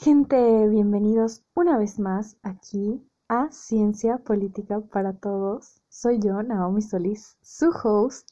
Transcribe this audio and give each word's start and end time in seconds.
Gente, 0.00 0.68
bienvenidos 0.68 1.42
una 1.56 1.76
vez 1.76 1.98
más 1.98 2.36
aquí 2.44 3.04
a 3.26 3.50
Ciencia 3.50 4.18
Política 4.18 4.80
para 4.80 5.14
Todos. 5.14 5.82
Soy 5.88 6.20
yo, 6.20 6.40
Naomi 6.44 6.82
Solís, 6.82 7.36
su 7.42 7.70
host, 7.70 8.30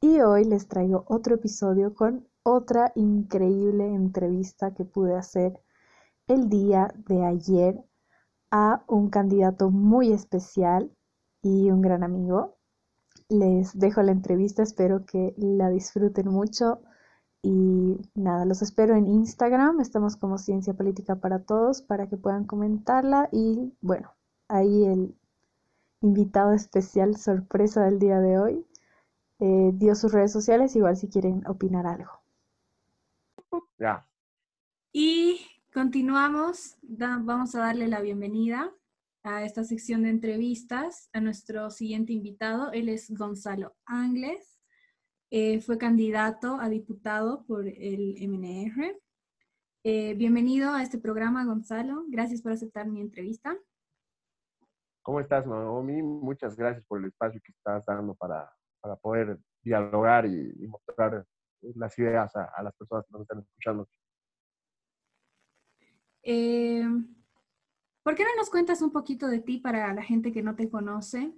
y 0.00 0.22
hoy 0.22 0.44
les 0.44 0.68
traigo 0.68 1.04
otro 1.08 1.34
episodio 1.34 1.94
con 1.94 2.26
otra 2.44 2.92
increíble 2.94 3.88
entrevista 3.88 4.72
que 4.72 4.86
pude 4.86 5.14
hacer 5.14 5.60
el 6.28 6.48
día 6.48 6.94
de 7.06 7.26
ayer 7.26 7.84
a 8.50 8.82
un 8.88 9.10
candidato 9.10 9.70
muy 9.70 10.12
especial 10.12 10.96
y 11.42 11.70
un 11.70 11.82
gran 11.82 12.04
amigo. 12.04 12.56
Les 13.28 13.78
dejo 13.78 14.00
la 14.00 14.12
entrevista, 14.12 14.62
espero 14.62 15.04
que 15.04 15.34
la 15.36 15.68
disfruten 15.68 16.28
mucho. 16.28 16.80
Y 17.42 17.98
nada, 18.14 18.44
los 18.44 18.62
espero 18.62 18.94
en 18.94 19.08
Instagram, 19.08 19.80
estamos 19.80 20.16
como 20.16 20.38
Ciencia 20.38 20.74
Política 20.74 21.16
para 21.16 21.40
Todos 21.40 21.82
para 21.82 22.08
que 22.08 22.16
puedan 22.16 22.44
comentarla 22.44 23.28
y 23.32 23.72
bueno, 23.80 24.12
ahí 24.46 24.84
el 24.84 25.14
invitado 26.02 26.52
especial 26.52 27.16
sorpresa 27.16 27.84
del 27.84 27.98
día 27.98 28.20
de 28.20 28.38
hoy 28.38 28.66
eh, 29.40 29.72
dio 29.74 29.96
sus 29.96 30.12
redes 30.12 30.30
sociales, 30.30 30.76
igual 30.76 30.96
si 30.96 31.08
quieren 31.08 31.44
opinar 31.48 31.84
algo. 31.86 32.12
Ya. 33.76 34.06
Y 34.92 35.40
continuamos, 35.72 36.76
vamos 36.82 37.54
a 37.56 37.60
darle 37.60 37.88
la 37.88 38.00
bienvenida 38.00 38.72
a 39.24 39.42
esta 39.42 39.64
sección 39.64 40.02
de 40.02 40.10
entrevistas 40.10 41.08
a 41.12 41.20
nuestro 41.20 41.70
siguiente 41.70 42.12
invitado. 42.12 42.70
Él 42.72 42.88
es 42.88 43.10
Gonzalo 43.10 43.74
Angles. 43.84 44.51
Eh, 45.34 45.62
fue 45.62 45.78
candidato 45.78 46.58
a 46.60 46.68
diputado 46.68 47.42
por 47.46 47.66
el 47.66 48.16
MNR. 48.20 49.00
Eh, 49.82 50.12
bienvenido 50.12 50.74
a 50.74 50.82
este 50.82 50.98
programa, 50.98 51.46
Gonzalo. 51.46 52.04
Gracias 52.08 52.42
por 52.42 52.52
aceptar 52.52 52.86
mi 52.86 53.00
entrevista. 53.00 53.56
¿Cómo 55.00 55.20
estás, 55.20 55.46
Naomi? 55.46 56.02
Muchas 56.02 56.54
gracias 56.54 56.84
por 56.84 56.98
el 56.98 57.06
espacio 57.06 57.40
que 57.42 57.50
estás 57.50 57.82
dando 57.86 58.14
para, 58.14 58.52
para 58.82 58.94
poder 58.96 59.38
dialogar 59.62 60.26
y, 60.26 60.52
mostrar 60.68 61.24
las 61.62 61.98
ideas 61.98 62.36
a, 62.36 62.62
las 62.62 62.76
personas 62.76 63.06
que 63.06 63.12
nos 63.12 63.22
están 63.22 63.38
escuchando. 63.38 63.88
Eh, 66.24 66.84
¿Por 68.02 68.14
qué 68.14 68.24
no 68.24 68.36
nos 68.36 68.50
cuentas 68.50 68.82
un 68.82 68.92
poquito 68.92 69.28
de 69.28 69.40
ti 69.40 69.56
para 69.60 69.94
la 69.94 70.02
gente 70.02 70.30
que 70.30 70.42
no 70.42 70.54
te 70.54 70.68
conoce? 70.68 71.32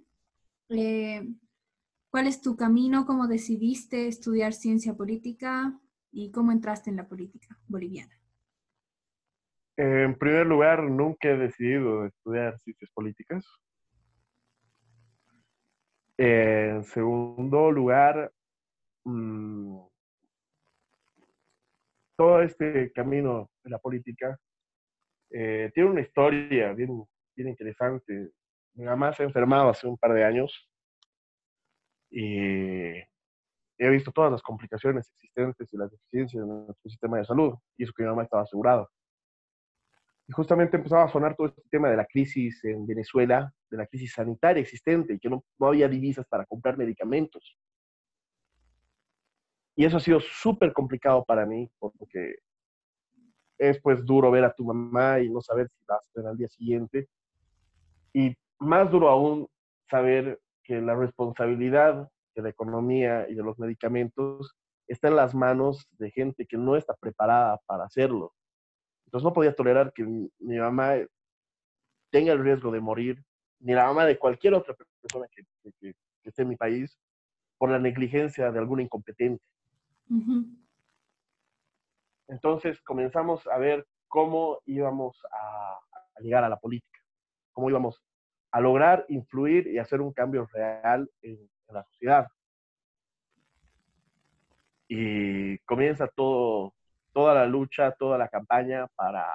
¿Cuál 2.15 2.29
es 2.29 2.41
tu 2.41 2.57
camino? 2.57 3.07
¿Cómo 3.07 3.27
decidiste 3.27 4.07
estudiar 4.07 4.53
ciencia 4.53 4.95
política? 4.95 5.77
¿Y 6.13 6.31
cómo 6.31 6.53
entraste 6.53 6.89
en 6.89 6.95
la 6.95 7.09
política 7.09 7.59
boliviana? 7.67 8.15
En 9.77 10.17
primer 10.17 10.47
lugar, 10.47 10.85
nunca 10.85 11.31
he 11.31 11.37
decidido 11.37 12.07
estudiar 12.07 12.57
ciencias 12.61 12.89
políticas. 12.93 13.45
En 16.17 16.85
segundo 16.85 17.73
lugar, 17.73 18.31
mm, 19.03 19.77
todo 22.17 22.43
este 22.43 22.93
camino 22.93 23.51
de 23.65 23.71
la 23.71 23.81
política 23.81 24.39
eh, 25.31 25.69
tiene 25.75 25.91
una 25.91 26.03
historia 26.03 26.75
bien, 26.75 27.05
bien 27.35 27.49
interesante. 27.49 28.31
Mi 28.75 28.85
mamá 28.85 29.13
se 29.13 29.25
ha 29.25 29.27
enfermado 29.27 29.71
hace 29.71 29.89
un 29.89 29.99
par 29.99 30.13
de 30.13 30.23
años 30.23 30.71
y 32.17 32.93
he 33.77 33.91
visto 33.91 34.13
todas 34.13 34.31
las 34.31 34.41
complicaciones 34.41 35.11
existentes 35.11 35.73
y 35.73 35.77
las 35.77 35.91
deficiencias 35.91 36.45
en 36.45 36.49
nuestro 36.49 36.89
sistema 36.89 37.19
de 37.19 37.25
salud, 37.25 37.55
y 37.77 37.83
eso 37.83 37.93
que 37.93 38.05
mi 38.05 38.09
mamá 38.09 38.23
estaba 38.23 38.45
asegurado. 38.45 38.89
Y 40.29 40.33
justamente 40.33 40.77
empezaba 40.77 41.05
a 41.05 41.09
sonar 41.09 41.35
todo 41.35 41.49
este 41.49 41.63
tema 41.69 41.91
de 41.91 41.97
la 41.97 42.07
crisis 42.07 42.65
en 42.65 42.87
Venezuela, 42.87 43.53
de 43.69 43.77
la 43.77 43.87
crisis 43.89 44.13
sanitaria 44.13 44.63
existente, 44.63 45.15
y 45.15 45.19
que 45.19 45.29
no, 45.29 45.45
no 45.59 45.67
había 45.67 45.89
divisas 45.89 46.25
para 46.29 46.47
comprar 46.47 46.79
medicamentos. 46.79 47.59
Y 49.75 49.85
eso 49.85 49.97
ha 49.97 50.01
sido 50.01 50.21
súper 50.21 50.73
complicado 50.73 51.25
para 51.25 51.45
mí, 51.45 51.69
porque 51.81 52.37
es 53.59 53.81
pues 53.81 54.05
duro 54.05 54.31
ver 54.31 54.45
a 54.45 54.55
tu 54.55 54.65
mamá 54.65 55.19
y 55.19 55.29
no 55.29 55.41
saber 55.41 55.69
si 55.69 55.85
vas 55.85 55.99
a 56.01 56.07
estar 56.07 56.27
al 56.29 56.37
día 56.37 56.49
siguiente. 56.49 57.09
Y 58.13 58.37
más 58.61 58.89
duro 58.89 59.09
aún 59.09 59.49
saber 59.91 60.39
que 60.65 60.81
la 60.81 60.95
responsabilidad 60.95 62.11
de 62.35 62.43
la 62.43 62.49
economía 62.49 63.29
y 63.29 63.35
de 63.35 63.43
los 63.43 63.59
medicamentos 63.59 64.57
está 64.89 65.09
en 65.09 65.17
las 65.17 65.35
manos 65.35 65.87
de 65.93 66.11
gente 66.11 66.47
que 66.47 66.57
no 66.57 66.77
está 66.77 66.95
preparada 66.95 67.61
para 67.67 67.85
hacerlo. 67.85 68.35
Entonces 69.07 69.25
no 69.25 69.33
podía 69.33 69.55
tolerar 69.55 69.93
que 69.93 70.05
mi, 70.05 70.31
mamá 70.59 70.95
tenga 72.11 72.33
el 72.33 72.43
riesgo 72.43 72.71
de 72.71 72.81
morir, 72.81 73.23
ni 73.61 73.73
la 73.73 73.87
mamá 73.87 74.05
de 74.05 74.19
cualquier 74.19 74.55
otra 74.55 74.75
persona 75.01 75.27
que, 75.31 75.45
esté 76.25 76.43
en 76.43 76.49
mi 76.49 76.57
país, 76.57 76.99
por 77.59 77.71
la 77.71 77.79
negligencia 77.79 78.51
de 78.51 78.59
alguna 78.59 78.83
incompetente. 78.83 79.45
Entonces 82.29 82.81
comenzamos 82.83 83.47
a 83.47 83.59
ver 83.59 83.87
cómo 84.09 84.61
íbamos 84.65 85.17
a, 85.31 85.79
a 86.17 86.21
llegar 86.21 86.45
a 86.45 86.49
la 86.49 86.59
política, 86.59 87.01
cómo 87.53 87.71
íbamos 87.71 88.03
a 88.55 88.61
lograr 88.61 89.05
influir 89.09 89.67
y 89.67 89.79
hacer 89.79 90.01
un 90.01 90.13
cambio 90.13 90.49
real 90.53 91.11
en, 91.23 91.39
la 91.71 91.83
sociedad. 91.83 92.29
Y 94.87 95.59
comienza 95.61 96.07
toda 96.07 97.35
la 97.35 97.47
lucha, 97.47 97.91
toda 97.99 98.17
la 98.17 98.29
campaña 98.29 98.87
para, 98.95 99.27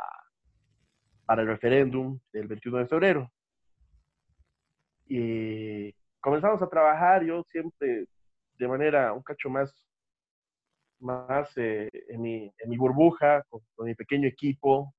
para 1.26 1.42
el 1.42 1.50
referéndum 1.50 2.18
del 2.32 2.48
21 2.48 2.78
de 2.78 2.88
febrero. 2.88 3.32
Y 5.06 5.92
comenzamos 6.22 6.62
a 6.62 6.70
trabajar, 6.70 7.26
yo 7.26 7.44
siempre 7.44 8.06
de 8.58 8.68
manera 8.70 9.12
un 9.12 9.22
cacho 9.22 9.50
más, 9.50 9.86
más 11.00 11.50
eh, 11.58 11.90
en, 12.08 12.22
mi, 12.22 12.54
en, 12.58 12.70
mi, 12.70 12.78
burbuja, 12.78 13.44
con, 13.50 13.60
con, 13.76 13.86
mi 13.86 13.96
pequeño 13.96 14.30
equipo. 14.30 14.94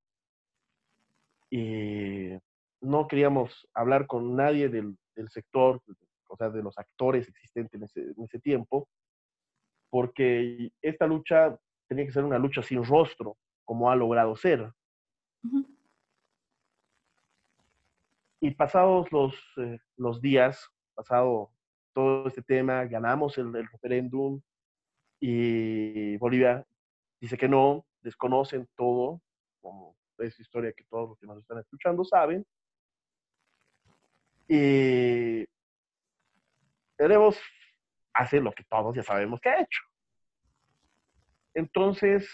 Y 1.48 2.36
no 2.80 3.06
queríamos 3.08 3.68
hablar 3.74 4.06
con 4.06 4.34
nadie 4.36 4.68
del, 4.68 4.96
sector, 5.28 5.82
o 6.28 6.36
sea, 6.36 6.48
de 6.48 6.62
los 6.62 6.78
actores 6.78 7.28
existentes 7.28 7.94
en 7.96 8.24
ese, 8.24 8.38
tiempo, 8.41 8.88
porque 9.91 10.72
esta 10.80 11.06
lucha 11.06 11.58
tenía 11.88 12.06
que 12.06 12.12
ser 12.12 12.24
una 12.24 12.38
lucha 12.38 12.62
sin 12.62 12.82
rostro, 12.84 13.36
como 13.64 13.91
ha 13.91 13.96
logrado 13.96 14.34
ser. 14.36 14.72
Y 18.41 18.52
pasados 18.52 19.12
los, 19.12 19.34
eh, 19.58 19.78
los 19.97 20.22
días, 20.22 20.70
pasado 20.94 21.50
todo 21.92 22.28
este 22.28 22.42
tema, 22.42 22.84
ganamos 22.84 23.36
el, 23.36 23.54
el 23.54 23.68
referéndum 23.68 24.41
y 25.20 26.16
Bolivia 26.16 26.66
dice 27.20 27.36
que 27.36 27.48
no, 27.48 27.84
desconocen 28.00 28.66
todo, 28.74 29.20
como 29.60 29.94
es 30.18 30.38
historia 30.41 30.72
que 30.72 30.84
todos 30.84 31.10
los 31.10 31.18
que 31.18 31.26
nos 31.26 31.38
están 31.38 31.58
escuchando 31.58 32.04
saben, 32.04 32.47
y 34.52 35.46
queremos 36.98 37.40
hacer 38.12 38.42
lo 38.42 38.50
que 38.50 38.64
todos 38.64 38.96
ya 38.96 39.04
sabemos 39.04 39.40
que 39.40 39.48
ha 39.48 39.60
hecho. 39.60 39.80
Entonces, 41.54 42.28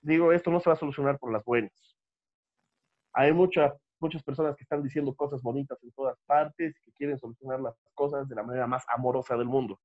digo, 0.00 0.32
esto 0.32 0.52
no 0.52 0.60
se 0.60 0.70
va 0.70 0.74
a 0.74 0.78
solucionar 0.78 1.18
por 1.18 1.32
las 1.32 1.44
buenas. 1.44 1.72
Hay 3.12 3.32
muchas 3.32 3.72
muchas 3.98 4.22
personas 4.22 4.54
que 4.54 4.62
están 4.62 4.82
diciendo 4.82 5.14
cosas 5.14 5.42
bonitas 5.42 5.82
en 5.82 5.90
todas 5.92 6.16
partes 6.26 6.78
que 6.84 6.92
quieren 6.92 7.18
solucionar 7.18 7.58
las 7.60 7.74
cosas 7.94 8.28
de 8.28 8.36
la 8.36 8.44
manera 8.44 8.68
más 8.68 8.84
amorosa 8.94 9.36
del 9.36 9.46
mundo. 9.46 9.80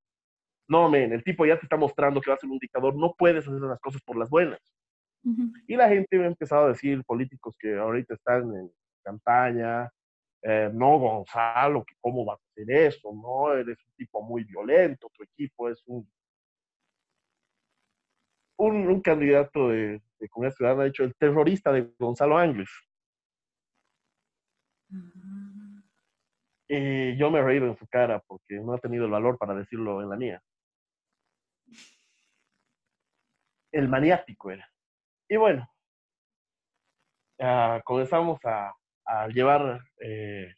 No, 0.67 0.89
men, 0.89 1.11
el 1.11 1.23
tipo 1.23 1.45
ya 1.45 1.57
te 1.57 1.65
está 1.65 1.75
mostrando 1.77 2.21
que 2.21 2.29
va 2.29 2.35
a 2.35 2.39
ser 2.39 2.49
un 2.49 2.59
dictador, 2.59 2.95
no 2.95 3.15
puedes 3.17 3.47
hacer 3.47 3.61
las 3.61 3.79
cosas 3.79 4.01
por 4.03 4.15
las 4.17 4.29
buenas. 4.29 4.59
Y 5.67 5.75
la 5.75 5.87
gente 5.87 6.21
ha 6.21 6.27
empezado 6.27 6.65
a 6.65 6.69
decir, 6.69 7.03
políticos 7.03 7.55
que 7.57 7.77
ahorita 7.77 8.13
están 8.13 8.53
en 8.53 8.71
campaña, 9.03 9.89
eh, 10.43 10.69
no, 10.73 10.97
Gonzalo, 10.97 11.85
cómo 11.99 12.25
vas 12.25 12.39
a 12.39 12.49
hacer 12.51 12.71
eso, 12.71 13.11
no, 13.13 13.53
eres 13.53 13.77
un 13.85 13.93
tipo 13.95 14.21
muy 14.21 14.43
violento, 14.43 15.09
tu 15.13 15.23
equipo 15.23 15.69
es 15.69 15.81
un, 15.85 16.09
un, 18.57 19.01
candidato 19.01 19.69
de, 19.69 20.01
de 20.19 20.29
Comunidad 20.29 20.55
Ciudadana, 20.55 20.83
ha 20.83 20.85
dicho, 20.85 21.03
el 21.03 21.15
terrorista 21.15 21.71
de 21.71 21.93
Gonzalo 21.99 22.37
Ángeles. 22.37 22.69
Y 26.67 27.17
yo 27.17 27.29
me 27.29 27.39
he 27.39 27.43
reído 27.43 27.67
en 27.67 27.77
su 27.77 27.87
cara 27.87 28.19
porque 28.25 28.55
no 28.55 28.73
ha 28.73 28.77
tenido 28.77 29.05
el 29.05 29.11
valor 29.11 29.37
para 29.37 29.53
decirlo 29.53 30.01
en 30.01 30.09
la 30.09 30.15
mía. 30.15 30.41
El 33.71 33.87
maniático 33.89 34.51
era. 34.51 34.69
Y 35.29 35.37
bueno, 35.37 35.69
comenzamos 37.83 38.39
a, 38.45 38.73
a 39.05 39.27
llevar, 39.27 39.81
eh, 39.99 40.53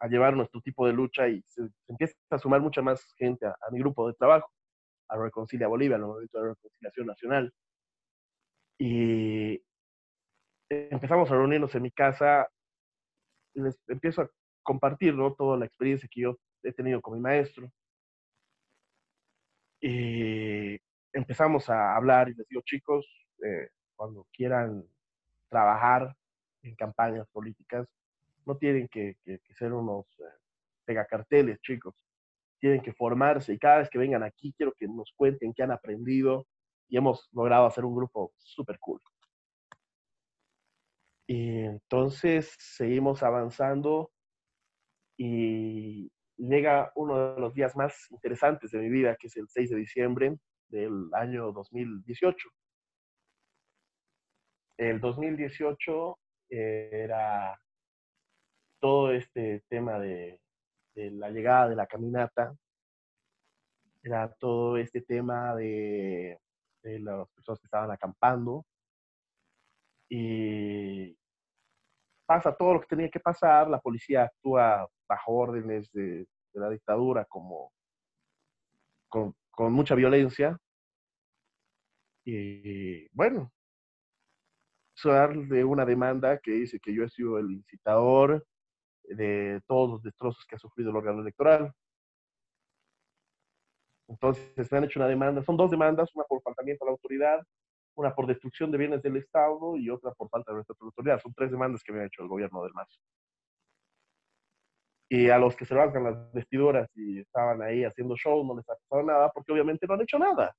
a 0.00 0.08
llevar 0.08 0.36
nuestro 0.36 0.60
tipo 0.60 0.86
de 0.86 0.92
lucha 0.92 1.28
y 1.28 1.42
se, 1.46 1.62
empieza 1.88 2.14
a 2.30 2.38
sumar 2.38 2.60
mucha 2.60 2.82
más 2.82 3.12
gente 3.16 3.46
a, 3.46 3.54
mi 3.70 3.80
grupo 3.80 4.08
de 4.08 4.14
trabajo, 4.14 4.50
a 5.08 5.16
Reconcilia 5.16 5.68
Bolivia, 5.68 5.96
al 5.96 6.02
Movimiento 6.02 6.38
de 6.40 6.48
Reconciliación 6.50 7.06
Nacional. 7.06 7.52
Y 8.78 9.62
empezamos 10.68 11.30
a 11.30 11.34
reunirnos 11.34 11.74
en 11.74 11.82
mi 11.82 11.90
casa 11.90 12.48
les 13.54 13.78
empiezo 13.88 14.22
a 14.22 14.30
compartir 14.62 15.14
¿no? 15.14 15.34
toda 15.34 15.56
la 15.58 15.66
experiencia 15.66 16.08
que 16.10 16.22
yo 16.22 16.36
he 16.62 16.72
tenido 16.72 17.00
con 17.00 17.14
mi 17.14 17.20
maestro. 17.20 17.70
Y 19.80 20.78
empezamos 21.12 21.68
a 21.70 21.96
hablar 21.96 22.28
y 22.28 22.34
les 22.34 22.46
digo, 22.48 22.62
chicos, 22.64 23.06
eh, 23.42 23.70
cuando 23.96 24.26
quieran 24.32 24.84
trabajar 25.48 26.14
en 26.62 26.74
campañas 26.74 27.28
políticas, 27.30 27.86
no 28.46 28.56
tienen 28.56 28.88
que, 28.88 29.16
ser 29.54 29.72
unos 29.72 30.06
eh, 30.18 30.38
pegacarteles, 30.84 31.60
chicos. 31.60 31.94
Tienen 32.58 32.82
que 32.82 32.92
formarse 32.92 33.54
y 33.54 33.58
cada 33.58 33.78
vez 33.78 33.88
que 33.88 33.98
vengan 33.98 34.22
aquí 34.22 34.52
quiero 34.56 34.72
que 34.72 34.86
nos 34.86 35.12
cuenten 35.16 35.54
qué 35.54 35.62
han 35.62 35.72
aprendido 35.72 36.46
y 36.88 36.96
hemos 36.96 37.28
logrado 37.32 37.66
hacer 37.66 37.84
un 37.84 37.94
grupo 37.94 38.32
súper 38.38 38.78
cool. 38.78 39.00
Y 41.26 41.60
entonces 41.60 42.54
seguimos 42.58 43.22
avanzando 43.22 44.10
y 45.16 46.10
llega 46.36 46.90
uno 46.96 47.34
de 47.34 47.40
los 47.40 47.54
días 47.54 47.76
más 47.76 48.10
interesantes 48.10 48.72
de 48.72 48.80
mi 48.80 48.88
vida, 48.88 49.16
que 49.16 49.28
es 49.28 49.36
el 49.36 49.48
6 49.48 49.70
de 49.70 49.76
diciembre 49.76 50.36
del 50.68 51.08
año 51.12 51.52
2018. 51.52 52.48
El 54.78 55.00
2018 55.00 56.18
era 56.50 57.58
todo 58.80 59.12
este 59.12 59.62
tema 59.68 59.98
de, 59.98 60.40
la 60.94 61.30
llegada 61.30 61.68
de 61.68 61.76
la 61.76 61.86
caminata, 61.86 62.54
era 64.02 64.32
todo 64.34 64.76
este 64.76 65.02
tema 65.02 65.54
de, 65.54 66.38
de 66.82 66.98
las 67.00 67.28
personas 67.30 67.60
que 67.60 67.66
estaban 67.66 67.90
acampando. 67.90 68.64
Y 70.08 71.16
pasa 72.26 72.54
todo 72.56 72.74
lo 72.74 72.80
que 72.80 72.86
tenía 72.86 73.10
que 73.10 73.20
pasar, 73.20 73.68
la 73.68 73.80
policía 73.80 74.24
actúa 74.24 74.88
bajo 75.08 75.32
órdenes 75.32 75.90
de, 75.92 76.26
la 76.52 76.68
dictadura 76.70 77.24
como 77.24 77.72
con, 79.08 79.34
mucha 79.72 79.94
violencia. 79.94 80.56
Y 82.24 83.08
bueno, 83.08 83.50
de 85.08 85.64
una 85.64 85.84
demanda 85.84 86.38
que 86.38 86.52
dice 86.52 86.78
que 86.78 86.94
yo 86.94 87.04
he 87.04 87.08
sido 87.08 87.38
el 87.38 87.50
incitador 87.50 88.44
de 89.04 89.60
todos 89.66 89.90
los 89.90 90.02
destrozos 90.02 90.44
que 90.46 90.56
ha 90.56 90.58
sufrido 90.58 90.90
el 90.90 90.96
órgano 90.96 91.22
electoral. 91.22 91.72
Entonces, 94.08 94.70
me 94.70 94.78
han 94.78 94.84
hecho 94.84 94.98
una 94.98 95.08
demanda, 95.08 95.42
son 95.42 95.56
dos 95.56 95.70
demandas, 95.70 96.10
una 96.14 96.24
por 96.24 96.42
faltamiento 96.42 96.84
a 96.84 96.86
la 96.86 96.92
autoridad, 96.92 97.40
una 97.94 98.14
por 98.14 98.26
destrucción 98.26 98.70
de 98.70 98.78
bienes 98.78 99.02
del 99.02 99.16
Estado 99.16 99.76
y 99.76 99.88
otra 99.88 100.12
por 100.12 100.28
falta 100.28 100.52
de 100.52 100.58
respeto 100.58 100.78
a 100.82 100.84
la 100.84 100.88
autoridad. 100.88 101.20
Son 101.20 101.32
tres 101.34 101.50
demandas 101.50 101.82
que 101.82 101.92
me 101.92 102.00
ha 102.00 102.06
hecho 102.06 102.22
el 102.22 102.28
gobierno 102.28 102.62
del 102.62 102.74
MAS. 102.74 103.00
Y 105.08 105.28
a 105.28 105.38
los 105.38 105.56
que 105.56 105.64
se 105.64 105.74
levantan 105.74 106.04
las 106.04 106.32
vestiduras 106.32 106.88
y 106.94 107.20
estaban 107.20 107.62
ahí 107.62 107.84
haciendo 107.84 108.14
show 108.16 108.44
no 108.44 108.56
les 108.56 108.68
ha 108.68 108.76
pasado 108.76 109.02
nada 109.02 109.30
porque 109.32 109.52
obviamente 109.52 109.86
no 109.86 109.94
han 109.94 110.02
hecho 110.02 110.18
nada. 110.18 110.54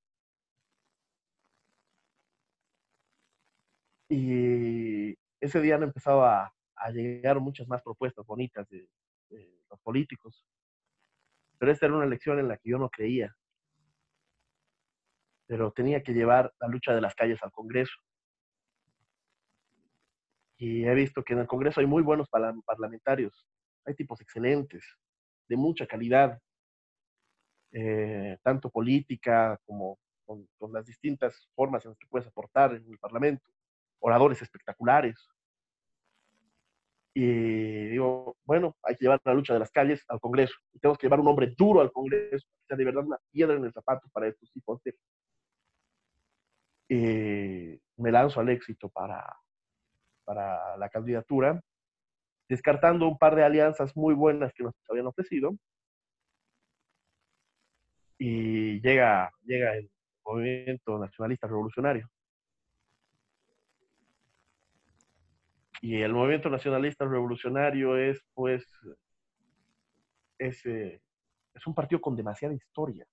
Y 4.14 5.18
ese 5.40 5.62
día 5.62 5.76
han 5.76 5.84
empezado 5.84 6.26
a, 6.26 6.54
llegar 6.92 7.40
muchas 7.40 7.66
más 7.70 7.82
propuestas 7.82 8.26
bonitas 8.26 8.68
de, 8.68 8.86
los 9.70 9.80
políticos. 9.80 10.46
Pero 11.58 11.72
esta 11.72 11.86
era 11.86 11.96
una 11.96 12.04
elección 12.04 12.38
en 12.38 12.50
la 12.50 12.58
que 12.58 12.72
yo 12.72 12.78
no 12.78 12.90
creía. 12.90 13.34
Pero 15.48 15.72
tenía 15.72 16.04
que 16.04 16.14
llevar 16.14 16.54
la 16.60 16.68
lucha 16.68 16.94
de 16.94 17.00
las 17.00 17.16
calles 17.16 17.42
al 17.42 17.54
Congreso. 17.54 17.94
Y 20.58 20.84
he 20.84 20.94
visto 20.94 21.24
que 21.24 21.32
en 21.32 21.40
el 21.40 21.48
Congreso 21.48 21.80
hay 21.80 21.88
muy 21.88 22.04
buenos 22.04 22.28
parlamentarios. 22.66 23.48
Hay 23.86 23.96
tipos 23.96 24.20
excelentes, 24.20 24.84
de 25.48 25.56
mucha 25.56 25.88
calidad, 25.88 26.38
eh, 27.72 28.38
tanto 28.44 28.70
política 28.70 29.58
como 29.66 29.98
con, 30.26 30.50
con, 30.58 30.74
las 30.74 30.86
distintas 30.86 31.50
formas 31.56 31.86
en 31.86 31.92
las 31.92 31.98
que 31.98 32.08
puedes 32.08 32.28
aportar 32.28 32.76
en 32.76 32.86
el 32.92 33.00
Parlamento 33.00 33.50
oradores 34.02 34.42
espectaculares. 34.42 35.16
Y 37.14 37.88
digo, 37.90 38.38
bueno, 38.46 38.76
hay 38.84 38.96
que 38.96 39.06
llevar 39.06 39.22
la 39.24 39.34
lucha 39.34 39.54
de 39.54 39.60
las 39.60 39.72
calles 39.72 40.04
al 40.08 40.20
Congreso. 40.20 40.56
Y 40.74 40.80
tenemos 40.80 40.98
que 40.98 41.08
llevar 41.08 41.20
un 41.20 41.28
hombre 41.28 41.54
duro 41.58 41.82
al 41.82 41.92
Congreso, 41.92 42.48
que 42.48 42.66
sea 42.68 42.78
de 42.78 42.86
verdad 42.86 43.06
una 43.06 43.20
piedra 43.32 43.56
en 43.56 43.66
el 43.66 43.74
zapato 43.74 44.10
para 44.10 44.28
estos 44.28 44.52
tipos 44.52 44.82
de... 44.84 44.96
Y 46.90 47.80
me 48.02 48.12
lanzo 48.12 48.40
al 48.40 48.50
éxito 48.50 48.90
para, 48.90 49.26
para 50.26 50.78
la 50.78 50.90
candidatura, 50.90 51.62
descartando 52.50 53.08
un 53.08 53.18
par 53.18 53.36
de 53.36 53.44
alianzas 53.44 53.96
muy 53.96 54.14
buenas 54.14 54.54
que 54.54 54.64
nos 54.64 54.74
habían 54.90 55.08
ofrecido. 55.08 55.52
Y 58.18 58.82
llega, 58.82 59.32
llega 59.44 59.76
el 59.76 59.90
movimiento 60.26 61.00
nacionalista 61.00 61.48
revolucionario. 61.48 62.08
Y 65.82 66.02
el 66.02 66.14
movimiento 66.14 66.50
nacionalista 66.50 67.06
revolucionario 67.06 67.98
es, 67.98 68.24
pues, 68.36 68.66
es, 70.38 70.64
es 70.66 71.68
un 71.68 71.74
partido 71.74 72.00
con 72.00 72.16
demasiada 72.16 72.54
historia. 72.54 73.06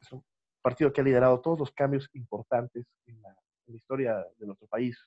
Es 0.00 0.12
un 0.12 0.24
partido 0.62 0.92
que 0.92 1.00
ha 1.00 1.04
liderado 1.04 1.40
todos 1.40 1.58
los 1.58 1.72
cambios 1.72 2.08
importantes 2.14 2.86
en 3.06 3.20
la, 3.20 3.36
historia 3.66 4.24
de 4.38 4.46
nuestro 4.46 4.68
país. 4.68 4.98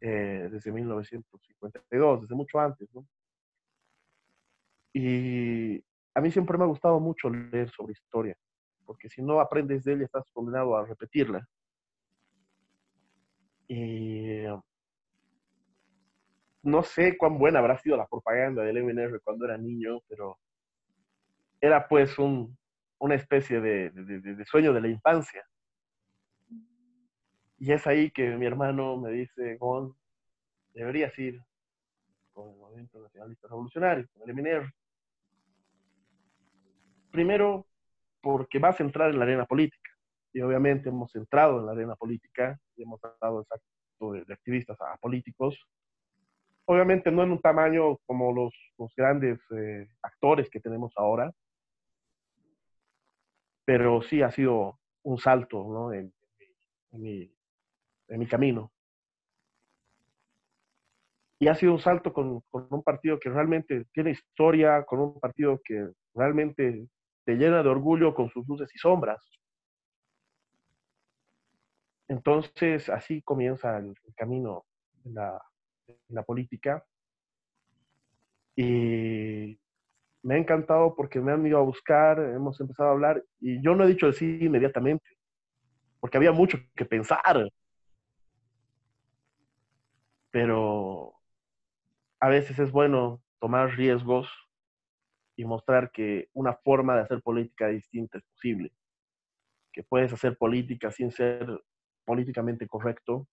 Eh, 0.00 0.48
desde 0.52 0.70
1952, 0.70 2.20
desde 2.20 2.34
mucho 2.34 2.60
antes, 2.60 2.92
¿no? 2.94 3.06
Y 4.92 5.82
a 6.14 6.20
mí 6.20 6.30
siempre 6.30 6.58
me 6.58 6.64
ha 6.64 6.68
gustado 6.68 7.00
mucho 7.00 7.30
leer 7.30 7.70
sobre 7.70 7.94
historia, 7.94 8.36
porque 8.84 9.08
si 9.08 9.22
no 9.22 9.40
aprendes 9.40 9.82
de 9.82 9.94
ella 9.94 10.04
estás 10.04 10.24
condenado 10.32 10.76
a 10.76 10.84
repetirla. 10.84 11.48
Y 13.66 14.44
no 16.62 16.82
sé 16.82 17.16
cuán 17.16 17.38
buena 17.38 17.58
habrá 17.58 17.78
sido 17.78 17.96
la 17.96 18.06
propaganda 18.06 18.62
del 18.62 18.82
MNR 18.82 19.20
cuando 19.22 19.44
era 19.44 19.58
niño, 19.58 20.00
pero 20.08 20.38
era 21.60 21.86
pues 21.86 22.18
un, 22.18 22.56
una 22.98 23.14
especie 23.14 23.60
de, 23.60 23.90
de, 23.90 24.44
sueño 24.46 24.72
de 24.72 24.80
la 24.80 24.88
infancia. 24.88 25.44
Y 27.58 27.72
es 27.72 27.86
ahí 27.86 28.10
que 28.10 28.36
mi 28.36 28.46
hermano 28.46 28.96
me 28.98 29.10
dice, 29.10 29.56
Gon, 29.56 29.94
deberías 30.72 31.16
ir 31.18 31.40
con 32.32 32.50
el 32.50 32.56
Movimiento 32.56 33.00
Nacionalista 33.00 33.48
Revolucionario, 33.48 34.06
con 34.12 34.28
el 34.28 34.34
MNR. 34.34 34.72
Primero, 37.10 37.66
porque 38.20 38.58
vas 38.58 38.80
a 38.80 38.82
entrar 38.82 39.10
en 39.10 39.18
la 39.18 39.24
arena 39.24 39.44
política 39.46 39.90
y 40.32 40.40
obviamente 40.40 40.88
hemos 40.88 41.14
entrado 41.14 41.60
en 41.60 41.66
la 41.66 41.72
arena 41.72 41.94
política 41.94 42.58
hemos 42.82 43.00
dado 43.20 43.42
exacto 43.42 44.12
de, 44.12 44.32
activistas 44.32 44.80
a 44.80 44.96
políticos. 44.98 45.58
Obviamente 46.66 47.10
no 47.10 47.22
en 47.22 47.32
un 47.32 47.40
tamaño 47.40 47.98
como 48.06 48.32
los, 48.32 48.54
grandes 48.96 49.38
eh, 49.50 49.86
actores 50.02 50.48
que 50.50 50.60
tenemos 50.60 50.92
ahora, 50.96 51.32
pero 53.64 54.02
sí 54.02 54.22
ha 54.22 54.30
sido 54.30 54.78
un 55.02 55.18
salto 55.18 55.64
¿no? 55.64 55.92
en, 55.92 56.12
en, 56.92 57.00
mi, 57.00 57.30
en, 58.08 58.18
mi, 58.18 58.26
camino. 58.26 58.72
Y 61.38 61.48
ha 61.48 61.54
sido 61.54 61.72
un 61.72 61.80
salto 61.80 62.12
con, 62.12 62.40
con 62.50 62.66
un 62.70 62.82
partido 62.82 63.18
que 63.18 63.28
realmente 63.28 63.84
tiene 63.92 64.12
historia, 64.12 64.84
con 64.84 65.00
un 65.00 65.20
partido 65.20 65.60
que 65.62 65.90
realmente 66.14 66.86
te 67.24 67.34
llena 67.34 67.62
de 67.62 67.68
orgullo 67.68 68.14
con 68.14 68.30
sus 68.30 68.46
luces 68.46 68.70
y 68.74 68.78
sombras. 68.78 69.22
Entonces, 72.08 72.88
así 72.88 73.22
comienza 73.22 73.78
el, 73.78 73.94
camino 74.16 74.64
en 75.04 75.14
la, 75.14 76.22
política. 76.24 76.84
Y 78.56 79.58
me 80.22 80.34
ha 80.34 80.38
encantado 80.38 80.94
porque 80.94 81.20
me 81.20 81.32
han 81.32 81.46
ido 81.46 81.58
a 81.58 81.62
buscar, 81.62 82.18
hemos 82.18 82.60
empezado 82.60 82.88
a 82.90 82.92
hablar 82.92 83.24
y 83.40 83.62
yo 83.62 83.74
no 83.74 83.84
he 83.84 83.88
dicho 83.88 84.06
el 84.06 84.14
sí 84.14 84.38
inmediatamente, 84.40 85.04
porque 86.00 86.16
había 86.16 86.32
mucho 86.32 86.58
que 86.76 86.84
pensar. 86.84 87.50
Pero 90.30 91.14
a 92.20 92.28
veces 92.28 92.58
es 92.58 92.70
bueno 92.70 93.22
tomar 93.40 93.70
riesgos 93.76 94.28
y 95.36 95.44
mostrar 95.44 95.90
que 95.90 96.28
una 96.32 96.54
forma 96.54 96.96
de 96.96 97.02
hacer 97.02 97.22
política 97.22 97.68
distinta 97.68 98.18
es 98.18 98.24
posible, 98.24 98.72
que 99.72 99.82
puedes 99.82 100.12
hacer 100.12 100.36
política 100.38 100.90
sin 100.90 101.10
ser 101.10 101.60
políticamente 102.04 102.66
correcto, 102.66 103.26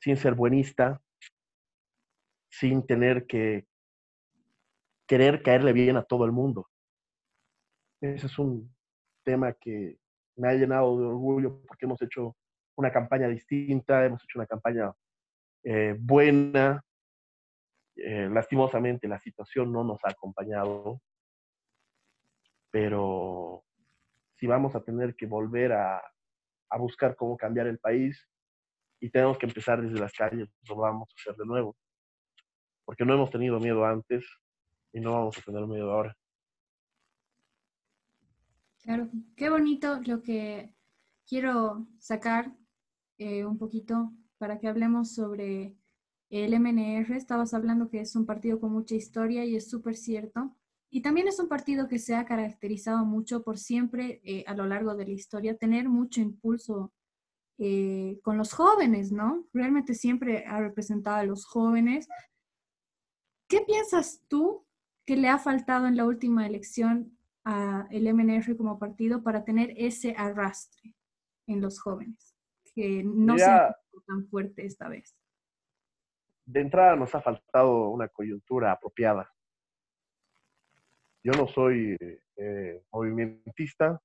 sin 0.00 0.16
ser 0.16 0.34
buenista, 0.34 1.00
sin 2.50 2.86
tener 2.86 3.26
que 3.26 3.66
querer 5.06 5.42
caerle 5.42 5.72
bien 5.72 5.96
a 5.96 6.04
todo 6.04 6.24
el 6.24 6.32
mundo. 6.32 6.68
Ese 8.00 8.26
es 8.26 8.38
un 8.38 8.74
tema 9.24 9.52
que 9.52 9.98
me 10.36 10.48
ha 10.48 10.54
llenado 10.54 10.98
de 10.98 11.06
orgullo 11.06 11.62
porque 11.66 11.86
hemos 11.86 12.00
hecho 12.02 12.36
una 12.76 12.92
campaña 12.92 13.28
distinta, 13.28 14.04
hemos 14.04 14.22
hecho 14.24 14.38
una 14.38 14.46
campaña 14.46 14.92
eh, 15.64 15.96
buena. 15.98 16.84
Eh, 17.96 18.28
lastimosamente 18.30 19.06
la 19.08 19.20
situación 19.20 19.72
no 19.72 19.84
nos 19.84 20.04
ha 20.04 20.10
acompañado, 20.10 21.00
pero 22.70 23.64
si 24.34 24.48
vamos 24.48 24.74
a 24.74 24.82
tener 24.82 25.14
que 25.14 25.26
volver 25.26 25.72
a, 25.72 26.02
a 26.70 26.78
buscar 26.78 27.16
cómo 27.16 27.36
cambiar 27.36 27.66
el 27.66 27.78
país 27.78 28.28
y 29.00 29.10
tenemos 29.10 29.38
que 29.38 29.46
empezar 29.46 29.82
desde 29.82 29.98
las 29.98 30.12
calles, 30.12 30.48
lo 30.68 30.76
vamos 30.76 31.08
a 31.10 31.20
hacer 31.20 31.36
de 31.36 31.46
nuevo, 31.46 31.76
porque 32.84 33.04
no 33.04 33.14
hemos 33.14 33.30
tenido 33.30 33.60
miedo 33.60 33.84
antes 33.84 34.24
y 34.92 35.00
no 35.00 35.12
vamos 35.12 35.36
a 35.38 35.42
tener 35.42 35.66
miedo 35.66 35.90
ahora. 35.90 36.16
Claro, 38.82 39.08
qué 39.36 39.48
bonito 39.48 40.00
lo 40.04 40.22
que 40.22 40.74
quiero 41.26 41.86
sacar 41.98 42.52
eh, 43.18 43.44
un 43.44 43.58
poquito 43.58 44.12
para 44.38 44.58
que 44.58 44.68
hablemos 44.68 45.14
sobre 45.14 45.74
el 46.28 46.52
MNR. 46.52 47.16
Estabas 47.16 47.54
hablando 47.54 47.88
que 47.88 48.00
es 48.00 48.14
un 48.16 48.26
partido 48.26 48.60
con 48.60 48.72
mucha 48.72 48.94
historia 48.94 49.44
y 49.44 49.56
es 49.56 49.70
súper 49.70 49.96
cierto. 49.96 50.54
Y 50.94 51.02
también 51.02 51.26
es 51.26 51.40
un 51.40 51.48
partido 51.48 51.88
que 51.88 51.98
se 51.98 52.14
ha 52.14 52.24
caracterizado 52.24 53.04
mucho 53.04 53.42
por 53.42 53.58
siempre, 53.58 54.20
eh, 54.22 54.44
a 54.46 54.54
lo 54.54 54.64
largo 54.64 54.94
de 54.94 55.04
la 55.04 55.10
historia, 55.10 55.56
tener 55.56 55.88
mucho 55.88 56.20
impulso 56.20 56.92
eh, 57.58 58.20
con 58.22 58.38
los 58.38 58.52
jóvenes, 58.52 59.10
¿no? 59.10 59.44
Realmente 59.52 59.94
siempre 59.94 60.44
ha 60.46 60.60
representado 60.60 61.16
a 61.16 61.24
los 61.24 61.46
jóvenes. 61.46 62.06
¿Qué 63.48 63.62
piensas 63.62 64.22
tú 64.28 64.68
que 65.04 65.16
le 65.16 65.26
ha 65.26 65.40
faltado 65.40 65.88
en 65.88 65.96
la 65.96 66.04
última 66.04 66.46
elección 66.46 67.18
al 67.42 67.88
MNR 67.90 68.56
como 68.56 68.78
partido 68.78 69.24
para 69.24 69.42
tener 69.42 69.74
ese 69.76 70.14
arrastre 70.16 70.94
en 71.48 71.60
los 71.60 71.80
jóvenes? 71.80 72.36
Que 72.72 73.02
no 73.02 73.36
sea 73.36 73.76
tan 74.06 74.28
fuerte 74.28 74.64
esta 74.64 74.88
vez. 74.88 75.16
De 76.46 76.60
entrada 76.60 76.94
nos 76.94 77.12
ha 77.16 77.20
faltado 77.20 77.88
una 77.88 78.06
coyuntura 78.06 78.70
apropiada. 78.70 79.34
Yo 81.24 81.32
no 81.32 81.48
soy 81.48 81.96
eh, 82.36 82.82
movimentista, 82.92 83.98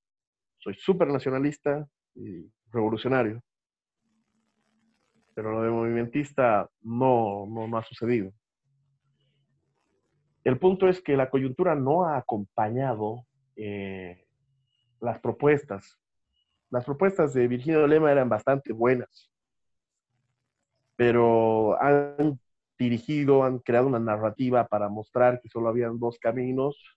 soy 0.56 0.72
súper 0.74 1.08
nacionalista 1.08 1.86
y 2.14 2.50
revolucionario. 2.72 3.42
Pero 5.34 5.52
lo 5.52 5.62
de 5.62 5.70
movimentista 5.70 6.66
no, 6.80 7.46
no, 7.46 7.76
ha 7.76 7.84
sucedido. 7.84 8.32
El 10.44 10.58
punto 10.58 10.88
es 10.88 11.02
que 11.02 11.14
la 11.14 11.28
coyuntura 11.28 11.74
no 11.74 12.06
ha 12.06 12.16
acompañado 12.16 13.26
eh, 13.54 14.24
las 14.98 15.20
propuestas. 15.20 15.98
Las 16.70 16.86
propuestas 16.86 17.34
de 17.34 17.48
Virginia 17.48 17.86
Lema 17.86 18.10
eran 18.10 18.30
bastante 18.30 18.72
buenas, 18.72 19.30
pero 20.96 21.78
han 21.82 22.40
dirigido, 22.78 23.44
han 23.44 23.58
creado 23.58 23.88
una 23.88 23.98
narrativa 23.98 24.66
para 24.66 24.88
mostrar 24.88 25.42
que 25.42 25.50
solo 25.50 25.68
habían 25.68 25.98
dos 25.98 26.18
caminos 26.18 26.96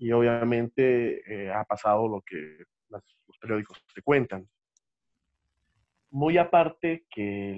y 0.00 0.12
obviamente 0.12 1.20
eh, 1.30 1.52
ha 1.52 1.62
pasado 1.64 2.08
lo 2.08 2.22
que 2.22 2.64
los 2.88 3.38
periódicos 3.38 3.84
te 3.94 4.00
cuentan. 4.00 4.48
Muy 6.10 6.38
aparte 6.38 7.04
que 7.10 7.52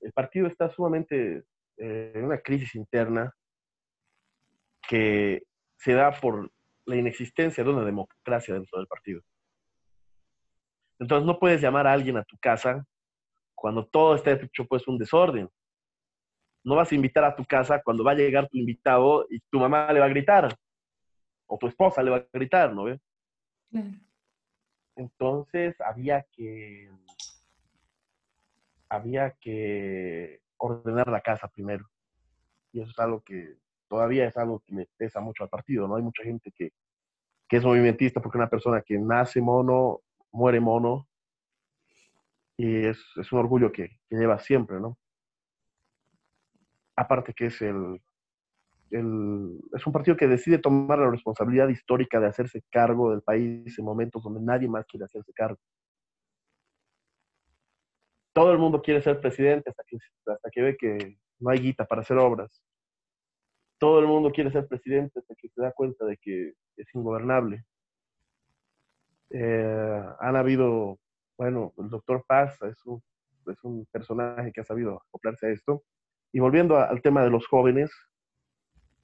el, 0.00 0.12
partido 0.14 0.46
está 0.46 0.70
sumamente 0.70 1.42
eh, 1.78 2.12
en 2.14 2.24
una 2.24 2.38
crisis 2.38 2.76
interna 2.76 3.34
que 4.88 5.42
se 5.76 5.92
da 5.92 6.12
por 6.12 6.52
la 6.86 6.96
inexistencia 6.96 7.64
de 7.64 7.70
una 7.70 7.84
democracia 7.84 8.54
dentro 8.54 8.78
del 8.78 8.86
partido. 8.86 9.20
Entonces 11.00 11.26
no 11.26 11.40
puedes 11.40 11.60
llamar 11.60 11.88
a 11.88 11.92
alguien 11.92 12.16
a 12.16 12.24
tu 12.24 12.38
casa 12.38 12.86
cuando 13.56 13.86
todo 13.86 14.14
está 14.14 14.30
hecho 14.30 14.66
pues 14.66 14.86
un 14.86 14.98
desorden. 14.98 15.48
No 16.62 16.76
vas 16.76 16.92
a 16.92 16.94
invitar 16.94 17.24
a 17.24 17.34
tu 17.34 17.44
casa 17.44 17.82
cuando 17.82 18.04
va 18.04 18.12
a 18.12 18.14
llegar 18.14 18.48
tu 18.48 18.56
invitado 18.56 19.26
y 19.28 19.40
tu 19.50 19.58
mamá 19.58 19.92
le 19.92 19.98
va 19.98 20.06
a 20.06 20.10
gritar 20.10 20.56
o 21.52 21.58
tu 21.58 21.66
esposa 21.66 22.02
le 22.02 22.10
va 22.10 22.16
a 22.16 22.26
gritar, 22.32 22.72
¿no 22.72 22.84
ves? 22.84 22.98
Entonces 24.96 25.78
había 25.82 26.26
que 26.32 26.90
había 28.88 29.32
que 29.32 30.40
ordenar 30.56 31.08
la 31.08 31.20
casa 31.20 31.48
primero. 31.48 31.86
Y 32.72 32.80
eso 32.80 32.90
es 32.90 32.98
algo 32.98 33.20
que 33.20 33.58
todavía 33.86 34.26
es 34.26 34.36
algo 34.38 34.60
que 34.60 34.74
me 34.74 34.86
pesa 34.96 35.20
mucho 35.20 35.44
al 35.44 35.50
partido, 35.50 35.86
¿no? 35.86 35.96
Hay 35.96 36.02
mucha 36.02 36.22
gente 36.22 36.50
que, 36.52 36.72
que 37.46 37.58
es 37.58 37.64
movimentista 37.64 38.22
porque 38.22 38.38
una 38.38 38.48
persona 38.48 38.80
que 38.80 38.98
nace 38.98 39.42
mono, 39.42 40.00
muere 40.30 40.58
mono, 40.58 41.06
y 42.56 42.86
es, 42.86 42.98
es 43.16 43.30
un 43.30 43.40
orgullo 43.40 43.70
que, 43.70 44.00
que, 44.08 44.16
lleva 44.16 44.38
siempre, 44.38 44.80
¿no? 44.80 44.96
Aparte 46.96 47.34
que 47.34 47.46
es 47.46 47.60
el, 47.60 48.00
es 48.92 49.86
un 49.86 49.92
partido 49.92 50.16
que 50.16 50.28
decide 50.28 50.58
tomar 50.58 50.98
la 50.98 51.10
responsabilidad 51.10 51.68
histórica 51.68 52.20
de 52.20 52.26
hacerse 52.26 52.62
cargo 52.70 53.10
del 53.10 53.22
país 53.22 53.78
en 53.78 53.84
momentos 53.84 54.22
donde 54.22 54.40
nadie 54.40 54.68
más 54.68 54.84
quiere 54.86 55.06
hacerse 55.06 55.32
cargo 55.32 55.58
todo 58.32 58.52
el 58.52 58.58
mundo 58.58 58.82
quiere 58.82 59.02
ser 59.02 59.20
presidente 59.20 59.70
hasta 59.70 59.84
que, 59.84 59.98
hasta 60.26 60.50
que 60.50 60.62
ve 60.62 60.76
que 60.76 61.18
no 61.38 61.50
hay 61.50 61.58
guita 61.60 61.84
para 61.84 62.02
hacer 62.02 62.18
obras. 62.18 62.62
Todo 63.78 63.98
el 63.98 64.06
mundo 64.06 64.30
quiere 64.30 64.50
ser 64.50 64.66
presidente 64.68 65.20
hasta 65.20 65.34
que 65.34 65.48
se 65.48 65.60
da 65.60 65.72
cuenta 65.72 66.04
de 66.06 66.16
que 66.16 66.54
es 66.76 66.94
ingobernable. 66.94 67.64
Eh, 69.30 70.02
han 70.20 70.36
habido, 70.36 70.98
bueno, 71.36 71.72
el 71.78 71.88
doctor 71.88 72.24
Paz 72.26 72.56
es 72.62 72.84
un, 72.84 73.02
es 73.46 73.62
un 73.64 73.86
personaje 73.90 74.52
que 74.52 74.60
ha 74.60 74.64
sabido 74.64 75.02
acoplarse 75.08 75.46
a 75.46 75.50
esto. 75.50 75.82
Y 76.32 76.40
volviendo 76.40 76.78
al 76.78 77.02
tema 77.02 77.22
de 77.24 77.30
los 77.30 77.46
jóvenes, 77.46 77.90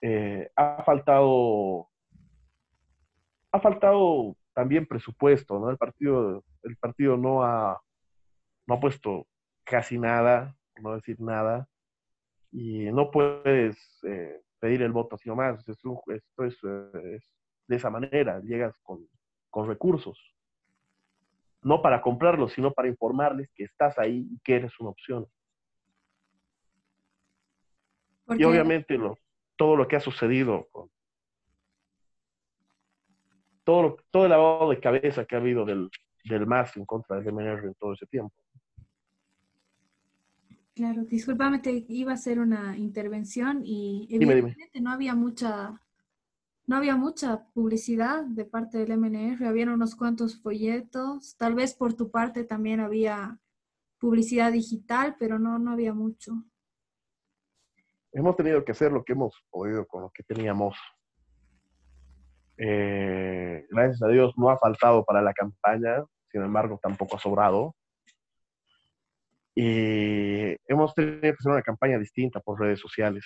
eh, 0.01 0.51
ha 0.57 0.83
faltado 0.85 1.89
ha 3.51 3.61
faltado 3.61 4.37
también 4.53 4.87
presupuesto, 4.87 5.59
¿no? 5.59 5.71
El 5.71 5.79
partido, 5.79 6.45
el 6.63 6.77
partido 6.77 7.17
no 7.17 7.43
ha 7.43 7.81
no 8.67 8.75
ha 8.75 8.81
puesto 8.81 9.27
casi 9.65 9.99
nada, 9.99 10.55
no 10.81 10.95
decir 10.95 11.21
nada, 11.21 11.69
y 12.53 12.91
no 12.93 13.11
puedes 13.11 13.77
eh, 14.05 14.43
pedir 14.59 14.83
el 14.83 14.93
voto 14.93 15.17
así 15.17 15.29
nomás. 15.29 15.67
Esto, 15.67 16.03
esto 16.09 16.45
es, 16.45 16.59
eh, 16.65 17.21
de 17.67 17.77
esa 17.77 17.91
manera, 17.91 18.41
llegas 18.41 18.79
con, 18.83 19.07
recursos. 19.67 20.17
No 21.63 21.83
para 21.83 22.01
comprarlos, 22.01 22.53
sino 22.53 22.73
para 22.73 22.87
informarles 22.87 23.51
que 23.55 23.65
estás 23.65 23.99
ahí 23.99 24.29
y 24.31 24.39
que 24.45 24.55
eres 24.55 24.79
una 24.79 24.91
opción. 24.91 25.27
Y 28.29 28.45
obviamente 28.45 28.97
lo, 28.97 29.19
todo 29.59 29.77
lo 29.77 29.87
que 29.87 29.97
ha 29.97 30.01
sucedido 30.01 30.69
con 30.71 30.89
todo, 33.65 33.99
todo 34.11 34.25
el 34.25 34.31
lavado 34.31 34.71
de 34.71 34.81
cabeza 34.81 35.27
que 35.27 35.35
ha 35.35 35.39
habido 35.39 35.67
del, 35.67 35.91
del 36.25 36.47
MAS 36.47 36.75
en 36.79 36.87
contra 36.87 37.17
del 37.17 37.35
MNR 37.35 37.67
en 37.67 37.75
todo 37.75 37.93
ese 37.93 38.07
tiempo. 38.07 38.35
Claro, 40.75 41.05
discúlpame, 41.05 41.59
te 41.59 41.85
iba 41.89 42.13
a 42.13 42.15
hacer 42.15 42.39
una 42.39 42.79
intervención 42.79 43.63
y 43.65 44.07
evidentemente 44.11 44.81
no 44.81 44.93
había 44.93 45.15
mucha 45.15 45.83
no 46.69 46.77
había 46.77 46.97
mucha 46.97 47.47
publicidad 47.55 48.25
de 48.27 48.45
parte 48.45 48.79
del 48.79 48.93
MNR, 48.93 49.47
habían 49.47 49.71
unos 49.71 49.97
cuantos 49.97 50.39
folletos, 50.41 51.35
tal 51.37 51.55
vez 51.55 51.75
por 51.75 51.95
tu 51.95 52.11
parte 52.11 52.45
también 52.45 52.81
había 52.81 53.41
publicidad 53.99 54.53
digital, 54.53 55.17
pero 55.19 55.39
no, 55.39 55.59
no 55.59 55.73
había 55.73 55.95
mucho. 55.95 56.45
Hemos 58.13 58.37
tenido 58.37 58.65
que 58.65 58.73
hacer 58.73 58.91
lo 58.91 59.05
que 59.05 59.13
hemos 59.13 59.35
podido 59.51 59.87
con 59.87 60.03
lo 60.03 60.11
que 60.11 60.23
teníamos. 60.23 60.77
Eh, 62.57 63.67
gracias 63.71 64.03
a 64.03 64.09
Dios 64.09 64.33
no 64.37 64.51
ha 64.51 64.59
faltado 64.59 65.05
para 65.05 65.23
la 65.23 65.33
campaña, 65.33 66.05
sin 66.31 66.43
embargo 66.43 66.81
tampoco 66.83 67.17
ha 67.17 67.21
sobrado. 67.21 67.77
Y 69.55 70.57
hemos 70.67 70.95
tenido 70.95 71.21
que 71.21 71.29
hacer 71.31 71.53
una 71.53 71.63
campaña 71.63 71.99
distinta 71.99 72.41
por 72.41 72.61
redes 72.61 72.81
sociales. 72.81 73.25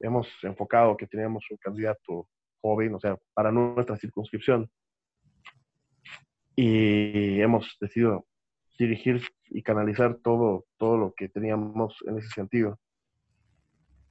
Hemos 0.00 0.28
enfocado 0.42 0.96
que 0.96 1.06
teníamos 1.06 1.44
un 1.50 1.56
candidato 1.58 2.28
joven, 2.60 2.94
o 2.94 3.00
sea, 3.00 3.16
para 3.34 3.50
nuestra 3.50 3.96
circunscripción. 3.96 4.70
Y 6.54 7.40
hemos 7.40 7.76
decidido 7.80 8.26
dirigir 8.78 9.22
y 9.48 9.62
canalizar 9.62 10.16
todo, 10.22 10.64
todo 10.78 10.96
lo 10.96 11.14
que 11.14 11.28
teníamos 11.28 11.96
en 12.06 12.18
ese 12.18 12.28
sentido. 12.28 12.78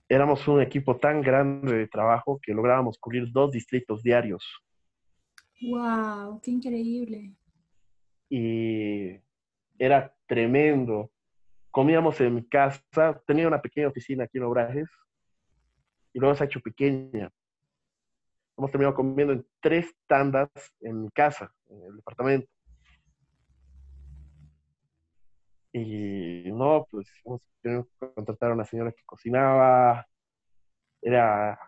Éramos 0.08 0.48
un 0.48 0.62
equipo 0.62 0.98
tan 0.98 1.22
grande 1.22 1.76
de 1.76 1.88
trabajo 1.88 2.40
que 2.42 2.54
lográbamos 2.54 2.98
cubrir 3.00 3.32
dos 3.32 3.52
distritos 3.52 4.04
diarios. 4.04 4.46
¡Wow! 5.62 6.40
¡Qué 6.42 6.52
increíble! 6.52 7.34
Y 8.30 9.20
era 9.80 10.14
tremendo. 10.28 11.12
Comíamos 11.72 12.22
en 12.22 12.36
mi 12.36 12.48
casa, 12.48 13.22
tenía 13.26 13.48
una 13.48 13.62
pequeña 13.62 13.88
oficina 13.88 14.26
aquí 14.26 14.38
en 14.38 14.44
Obrajes 14.44 14.90
y 16.14 16.20
luego 16.20 16.36
se 16.36 16.44
ha 16.44 16.48
hecho 16.48 16.62
pequeña. 16.62 17.32
Hemos 18.58 18.72
terminado 18.72 18.96
comiendo 18.96 19.34
en 19.34 19.46
tres 19.60 19.94
tandas 20.08 20.50
en 20.82 21.02
mi 21.02 21.10
casa, 21.10 21.52
en 21.68 21.84
el 21.84 21.96
departamento. 21.98 22.48
Y 25.78 26.50
no, 26.54 26.88
pues 26.90 27.06
tenemos 27.62 27.86
que 28.00 28.10
contratar 28.16 28.52
a 28.52 28.54
una 28.54 28.64
señora 28.64 28.94
que 28.94 29.04
cocinaba. 29.06 30.08
Era, 31.02 31.60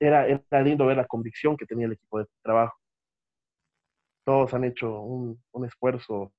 era, 0.00 0.26
era 0.26 0.62
lindo 0.62 0.86
ver 0.86 0.96
la 0.96 1.06
convicción 1.06 1.54
que 1.54 1.66
tenía 1.66 1.84
el 1.84 1.92
equipo 1.92 2.18
de 2.18 2.24
trabajo. 2.42 2.78
Todos 4.24 4.54
han 4.54 4.64
hecho 4.64 5.02
un, 5.02 5.38
un 5.52 5.66
esfuerzo 5.66 6.32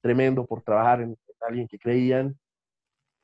tremendo 0.00 0.44
por 0.44 0.62
trabajar 0.62 1.02
en 1.02 1.16
alguien 1.42 1.68
que 1.68 1.78
creían. 1.78 2.36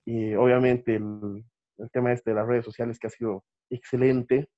Y 0.04 0.34
obviamente 0.34 0.94
el, 0.94 1.44
el 1.78 1.90
tema 1.90 2.12
este 2.12 2.30
de 2.30 2.36
las 2.36 2.46
redes 2.46 2.64
sociales 2.64 3.00
que 3.00 3.08
ha 3.08 3.10
sido 3.10 3.42
excelente. 3.68 4.48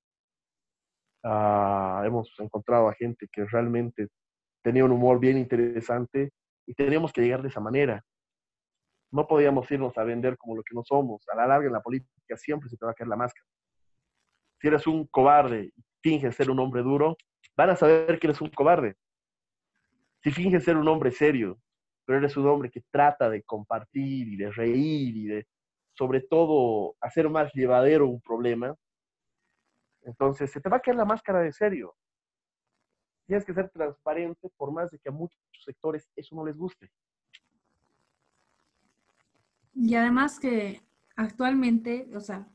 Ah, 1.23 2.03
hemos 2.05 2.31
encontrado 2.37 2.89
a 2.89 2.93
gente 2.93 3.27
que 3.31 3.43
realmente 3.45 4.09
tenía 4.61 4.85
un 4.85 4.91
humor 4.91 5.19
bien 5.19 5.39
interesante 5.39 6.31
y 6.67 6.73
teníamos 6.73 7.13
que 7.13 7.21
llegar 7.21 7.41
de 7.41 7.47
esa 7.47 7.61
manera. 7.61 8.03
No 9.09 9.25
podíamos 9.25 9.71
irnos 9.71 9.97
a 9.97 10.03
vender 10.03 10.37
como 10.37 10.55
lo 10.55 10.63
que 10.63 10.75
no 10.75 10.83
somos. 10.83 11.23
A 11.29 11.35
la 11.35 11.47
larga 11.47 11.67
en 11.67 11.73
la 11.73 11.81
política 11.81 12.35
siempre 12.35 12.69
se 12.69 12.77
te 12.77 12.85
va 12.85 12.91
a 12.91 12.93
caer 12.93 13.07
la 13.07 13.15
máscara. 13.15 13.47
Si 14.59 14.67
eres 14.67 14.85
un 14.85 15.07
cobarde 15.07 15.71
y 15.75 15.83
finges 16.03 16.35
ser 16.35 16.51
un 16.51 16.59
hombre 16.59 16.83
duro, 16.83 17.15
van 17.55 17.69
a 17.69 17.75
saber 17.75 18.19
que 18.19 18.27
eres 18.27 18.41
un 18.41 18.49
cobarde. 18.49 18.95
Si 20.21 20.31
finges 20.31 20.65
ser 20.65 20.75
un 20.75 20.87
hombre 20.89 21.11
serio, 21.11 21.57
pero 22.05 22.19
eres 22.19 22.35
un 22.35 22.47
hombre 22.47 22.69
que 22.69 22.83
trata 22.91 23.29
de 23.29 23.43
compartir 23.43 24.27
y 24.27 24.35
de 24.35 24.51
reír 24.51 25.15
y 25.15 25.25
de, 25.27 25.47
sobre 25.93 26.21
todo, 26.21 26.95
hacer 26.99 27.29
más 27.29 27.53
llevadero 27.53 28.07
un 28.07 28.19
problema, 28.19 28.75
entonces 30.01 30.51
se 30.51 30.59
te 30.59 30.69
va 30.69 30.77
a 30.77 30.81
caer 30.81 30.97
la 30.97 31.05
máscara 31.05 31.39
de 31.39 31.53
serio 31.53 31.95
tienes 33.27 33.45
que 33.45 33.53
ser 33.53 33.69
transparente 33.69 34.49
por 34.57 34.71
más 34.71 34.89
de 34.89 34.99
que 34.99 35.09
a 35.09 35.11
muchos 35.11 35.39
sectores 35.63 36.09
eso 36.15 36.35
no 36.35 36.45
les 36.45 36.57
guste. 36.57 36.89
Y 39.75 39.93
además 39.93 40.39
que 40.39 40.81
actualmente, 41.15 42.09
o 42.15 42.19
sea, 42.19 42.47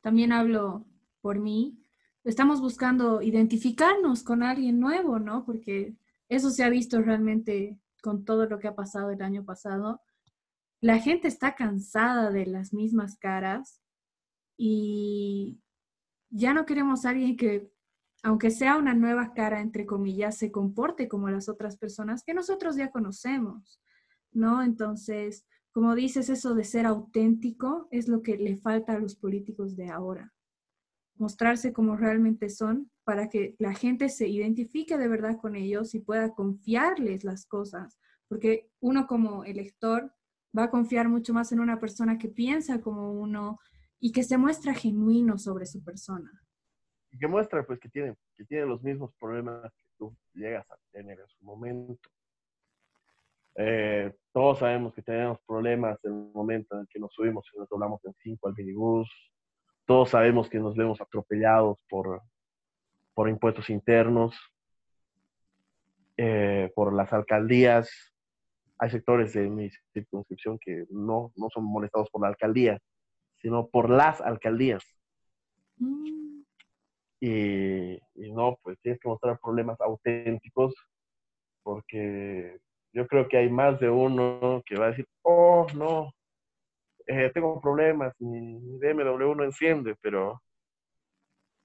también 0.00 0.32
hablo 0.32 0.86
por 1.20 1.38
mí, 1.38 1.84
estamos 2.24 2.60
buscando 2.60 3.20
identificarnos 3.20 4.22
con 4.22 4.42
alguien 4.42 4.80
nuevo, 4.80 5.18
¿no? 5.18 5.44
Porque 5.44 5.94
eso 6.28 6.50
se 6.50 6.64
ha 6.64 6.70
visto 6.70 7.02
realmente 7.02 7.78
con 8.00 8.24
todo 8.24 8.46
lo 8.46 8.58
que 8.58 8.68
ha 8.68 8.74
pasado 8.74 9.10
el 9.10 9.22
año 9.22 9.44
pasado. 9.44 10.00
La 10.80 10.98
gente 10.98 11.28
está 11.28 11.54
cansada 11.54 12.30
de 12.30 12.46
las 12.46 12.72
mismas 12.72 13.18
caras 13.18 13.82
y 14.56 15.60
ya 16.30 16.54
no 16.54 16.64
queremos 16.64 17.04
a 17.04 17.10
alguien 17.10 17.36
que 17.36 17.70
aunque 18.22 18.50
sea 18.50 18.76
una 18.76 18.94
nueva 18.94 19.32
cara, 19.34 19.60
entre 19.60 19.84
comillas, 19.84 20.38
se 20.38 20.52
comporte 20.52 21.08
como 21.08 21.28
las 21.28 21.48
otras 21.48 21.76
personas 21.76 22.22
que 22.22 22.34
nosotros 22.34 22.76
ya 22.76 22.90
conocemos, 22.90 23.80
¿no? 24.30 24.62
Entonces, 24.62 25.44
como 25.72 25.94
dices, 25.94 26.28
eso 26.28 26.54
de 26.54 26.64
ser 26.64 26.86
auténtico 26.86 27.88
es 27.90 28.06
lo 28.06 28.22
que 28.22 28.36
le 28.36 28.56
falta 28.56 28.92
a 28.92 28.98
los 28.98 29.16
políticos 29.16 29.74
de 29.76 29.88
ahora. 29.88 30.32
Mostrarse 31.16 31.72
como 31.72 31.96
realmente 31.96 32.48
son 32.48 32.90
para 33.04 33.28
que 33.28 33.56
la 33.58 33.74
gente 33.74 34.08
se 34.08 34.28
identifique 34.28 34.96
de 34.96 35.08
verdad 35.08 35.38
con 35.40 35.56
ellos 35.56 35.94
y 35.94 36.00
pueda 36.00 36.32
confiarles 36.32 37.24
las 37.24 37.44
cosas, 37.46 37.98
porque 38.28 38.70
uno 38.80 39.08
como 39.08 39.42
elector 39.44 40.14
va 40.56 40.64
a 40.64 40.70
confiar 40.70 41.08
mucho 41.08 41.34
más 41.34 41.50
en 41.50 41.60
una 41.60 41.80
persona 41.80 42.18
que 42.18 42.28
piensa 42.28 42.80
como 42.80 43.12
uno 43.12 43.58
y 43.98 44.12
que 44.12 44.22
se 44.22 44.38
muestra 44.38 44.74
genuino 44.74 45.38
sobre 45.38 45.66
su 45.66 45.82
persona 45.82 46.30
y 47.12 47.18
que 47.18 47.28
muestra 47.28 47.64
pues 47.64 47.78
que 47.78 47.88
tiene, 47.90 48.14
que 48.36 48.44
tiene 48.44 48.66
los 48.66 48.82
mismos 48.82 49.12
problemas 49.20 49.70
que 49.74 49.84
tú 49.98 50.16
llegas 50.32 50.68
a 50.70 50.76
tener 50.90 51.20
en 51.20 51.28
su 51.28 51.44
momento. 51.44 52.08
Eh, 53.54 54.14
todos 54.32 54.60
sabemos 54.60 54.94
que 54.94 55.02
tenemos 55.02 55.38
problemas 55.46 56.02
en 56.04 56.12
el 56.12 56.32
momento 56.32 56.80
en 56.80 56.86
que 56.86 56.98
nos 56.98 57.12
subimos 57.12 57.46
y 57.54 57.58
nos 57.58 57.68
doblamos 57.68 58.02
en 58.06 58.14
cinco 58.22 58.48
al 58.48 58.54
minibús. 58.56 59.10
Todos 59.84 60.08
sabemos 60.08 60.48
que 60.48 60.58
nos 60.58 60.74
vemos 60.74 61.00
atropellados 61.02 61.78
por, 61.88 62.22
por 63.12 63.28
impuestos 63.28 63.68
internos, 63.68 64.34
eh, 66.16 66.72
por 66.74 66.94
las 66.94 67.12
alcaldías. 67.12 67.90
Hay 68.78 68.88
sectores 68.88 69.34
de 69.34 69.50
mi 69.50 69.68
circunscripción 69.92 70.58
que 70.58 70.86
no, 70.88 71.30
no 71.36 71.48
son 71.50 71.64
molestados 71.64 72.08
por 72.10 72.22
la 72.22 72.28
alcaldía, 72.28 72.78
sino 73.42 73.68
por 73.68 73.90
las 73.90 74.22
alcaldías. 74.22 74.82
Mm. 75.76 76.21
Y, 77.24 78.00
no, 78.32 78.58
pues 78.64 78.76
tienes 78.80 79.00
que 79.00 79.08
mostrar 79.08 79.38
problemas 79.38 79.80
auténticos 79.80 80.74
porque 81.62 82.58
yo 82.92 83.06
creo 83.06 83.28
que 83.28 83.36
hay 83.36 83.48
más 83.48 83.78
de 83.78 83.88
uno 83.88 84.60
que 84.66 84.76
va 84.76 84.86
a 84.86 84.88
decir, 84.88 85.06
oh, 85.22 85.68
no, 85.76 86.12
eh, 87.06 87.30
tengo 87.32 87.60
problemas, 87.60 88.12
mi, 88.18 88.58
BMW 88.78 89.36
no 89.36 89.44
enciende, 89.44 89.94
pero 90.00 90.42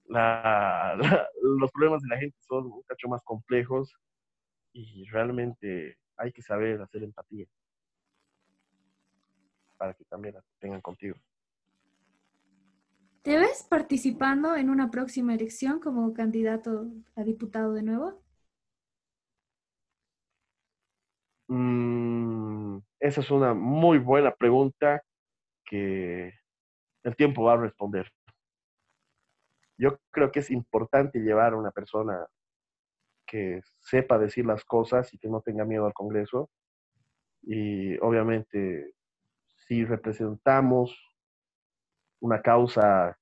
los 0.08 1.72
problemas 1.72 2.04
de 2.04 2.10
la 2.10 2.18
gente 2.20 2.38
son 2.48 2.68
un 2.68 2.84
cacho 2.84 3.08
más 3.08 3.24
complejos 3.24 3.92
y 4.74 5.06
realmente 5.06 5.98
hay 6.18 6.32
que 6.32 6.44
saber 6.44 6.80
hacer 6.84 7.02
empatía 7.02 7.48
para 9.78 9.96
que 9.96 10.06
también 10.06 10.36
la 10.36 10.44
tengan 10.60 10.82
contigo. 10.82 11.16
¿Te 13.28 13.38
ves 13.38 13.68
participando 13.70 14.56
en 14.56 14.70
una 14.70 14.90
próxima 14.90 15.34
elección 15.34 15.82
como 15.82 16.14
candidato 16.14 16.86
a 17.18 17.24
diputado 17.24 17.74
de 17.74 17.84
nuevo? 17.84 18.24
Mm, 21.50 22.78
esa 23.02 23.20
es 23.20 23.30
una 23.30 23.54
muy 23.54 23.98
buena 23.98 24.34
pregunta 24.34 25.04
que 25.66 26.32
el 27.04 27.16
tiempo 27.18 27.44
va 27.44 27.56
a 27.56 27.58
responder. 27.58 28.10
Yo 29.78 30.00
creo 30.10 30.32
que 30.32 30.40
es 30.40 30.50
importante 30.50 31.20
llevar 31.20 31.52
a 31.52 31.58
una 31.58 31.72
persona 31.72 32.26
que 33.26 33.60
sepa 33.82 34.18
decir 34.18 34.46
las 34.46 34.64
cosas 34.64 35.14
y 35.14 35.18
que 35.18 35.28
no 35.28 35.42
tenga 35.42 35.66
miedo 35.66 35.86
al 35.86 35.94
Congreso. 35.94 36.50
Y 37.42 37.98
obviamente, 37.98 38.94
si 39.68 39.84
representamos 39.84 40.98
una 42.20 42.42
causa 42.42 43.18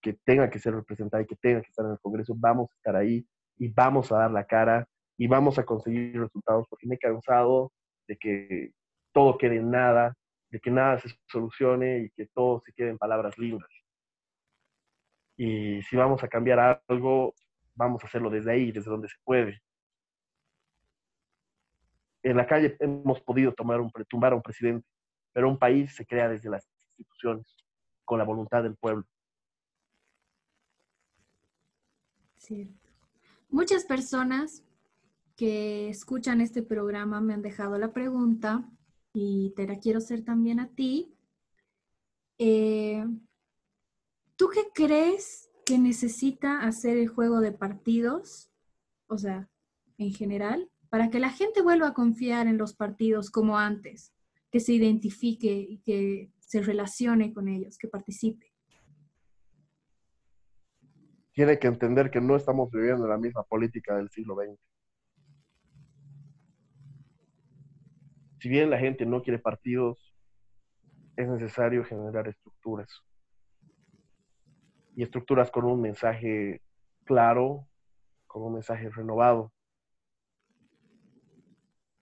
que 0.00 0.14
tenga 0.24 0.50
que 0.50 0.58
ser 0.58 0.74
representada 0.74 1.22
y 1.22 1.26
que 1.26 1.36
tenga 1.36 1.62
que 1.62 1.68
estar 1.68 1.86
en 1.86 1.92
el 1.92 2.00
Congreso, 2.00 2.34
vamos 2.36 2.70
a 2.70 2.74
estar 2.74 2.96
ahí 2.96 3.24
y 3.56 3.68
vamos 3.68 4.10
a 4.10 4.18
dar 4.18 4.30
la 4.30 4.44
cara 4.44 4.88
y 5.16 5.28
vamos 5.28 5.58
a 5.58 5.64
conseguir 5.64 6.18
resultados, 6.20 6.66
porque 6.68 6.86
me 6.86 6.96
he 6.96 6.98
cansado 6.98 7.72
de 8.08 8.16
que 8.16 8.72
todo 9.12 9.38
quede 9.38 9.56
en 9.56 9.70
nada, 9.70 10.16
de 10.50 10.58
que 10.58 10.70
nada 10.70 10.98
se 10.98 11.08
solucione 11.26 12.00
y 12.00 12.10
que 12.10 12.26
todo 12.34 12.60
se 12.66 12.72
quede 12.72 12.90
en 12.90 12.98
palabras 12.98 13.38
lindas. 13.38 13.68
Y 15.36 15.82
si 15.82 15.96
vamos 15.96 16.22
a 16.24 16.28
cambiar 16.28 16.82
algo, 16.88 17.34
vamos 17.74 18.02
a 18.02 18.06
hacerlo 18.06 18.30
desde 18.30 18.52
ahí, 18.52 18.72
desde 18.72 18.90
donde 18.90 19.08
se 19.08 19.16
puede. 19.24 19.60
En 22.24 22.36
la 22.36 22.46
calle 22.46 22.76
hemos 22.80 23.20
podido 23.20 23.52
tomar 23.52 23.80
un, 23.80 23.90
tumbar 24.08 24.32
a 24.32 24.36
un 24.36 24.42
presidente, 24.42 24.86
pero 25.32 25.48
un 25.48 25.58
país 25.58 25.94
se 25.94 26.06
crea 26.06 26.28
desde 26.28 26.50
las 26.50 26.68
instituciones 26.98 27.61
con 28.04 28.18
la 28.18 28.24
voluntad 28.24 28.62
del 28.62 28.76
pueblo. 28.76 29.04
Muchas 33.48 33.84
personas 33.84 34.64
que 35.36 35.88
escuchan 35.88 36.40
este 36.40 36.62
programa 36.62 37.20
me 37.20 37.34
han 37.34 37.42
dejado 37.42 37.78
la 37.78 37.92
pregunta 37.92 38.68
y 39.12 39.52
te 39.56 39.66
la 39.66 39.78
quiero 39.78 39.98
hacer 39.98 40.24
también 40.24 40.60
a 40.60 40.68
ti. 40.68 41.14
Eh, 42.38 43.06
¿Tú 44.36 44.48
qué 44.48 44.68
crees 44.74 45.50
que 45.64 45.78
necesita 45.78 46.60
hacer 46.60 46.96
el 46.96 47.08
juego 47.08 47.40
de 47.40 47.52
partidos, 47.52 48.50
o 49.06 49.18
sea, 49.18 49.48
en 49.98 50.12
general, 50.12 50.68
para 50.88 51.10
que 51.10 51.20
la 51.20 51.30
gente 51.30 51.62
vuelva 51.62 51.88
a 51.88 51.94
confiar 51.94 52.46
en 52.46 52.58
los 52.58 52.74
partidos 52.74 53.30
como 53.30 53.58
antes, 53.58 54.12
que 54.50 54.60
se 54.60 54.72
identifique 54.72 55.52
y 55.52 55.78
que 55.78 56.30
se 56.52 56.60
relacione 56.60 57.32
con 57.32 57.48
ellos, 57.48 57.78
que 57.78 57.88
participe. 57.88 58.52
Tiene 61.32 61.58
que 61.58 61.66
entender 61.66 62.10
que 62.10 62.20
no 62.20 62.36
estamos 62.36 62.70
viviendo 62.70 63.08
la 63.08 63.16
misma 63.16 63.42
política 63.42 63.96
del 63.96 64.10
siglo 64.10 64.36
XX. 64.36 64.60
Si 68.38 68.50
bien 68.50 68.68
la 68.68 68.78
gente 68.78 69.06
no 69.06 69.22
quiere 69.22 69.38
partidos, 69.38 70.14
es 71.16 71.26
necesario 71.26 71.86
generar 71.86 72.28
estructuras. 72.28 73.00
Y 74.94 75.04
estructuras 75.04 75.50
con 75.50 75.64
un 75.64 75.80
mensaje 75.80 76.60
claro, 77.04 77.66
con 78.26 78.42
un 78.42 78.52
mensaje 78.52 78.90
renovado. 78.90 79.54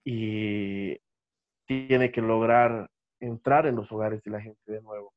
Y 0.02 0.98
tiene 1.66 2.10
que 2.10 2.20
lograr 2.20 2.90
entrar 3.20 3.66
en 3.66 3.76
los 3.76 3.90
hogares 3.92 4.22
de 4.22 4.30
la 4.30 4.40
gente 4.40 4.72
de 4.72 4.80
nuevo. 4.80 5.12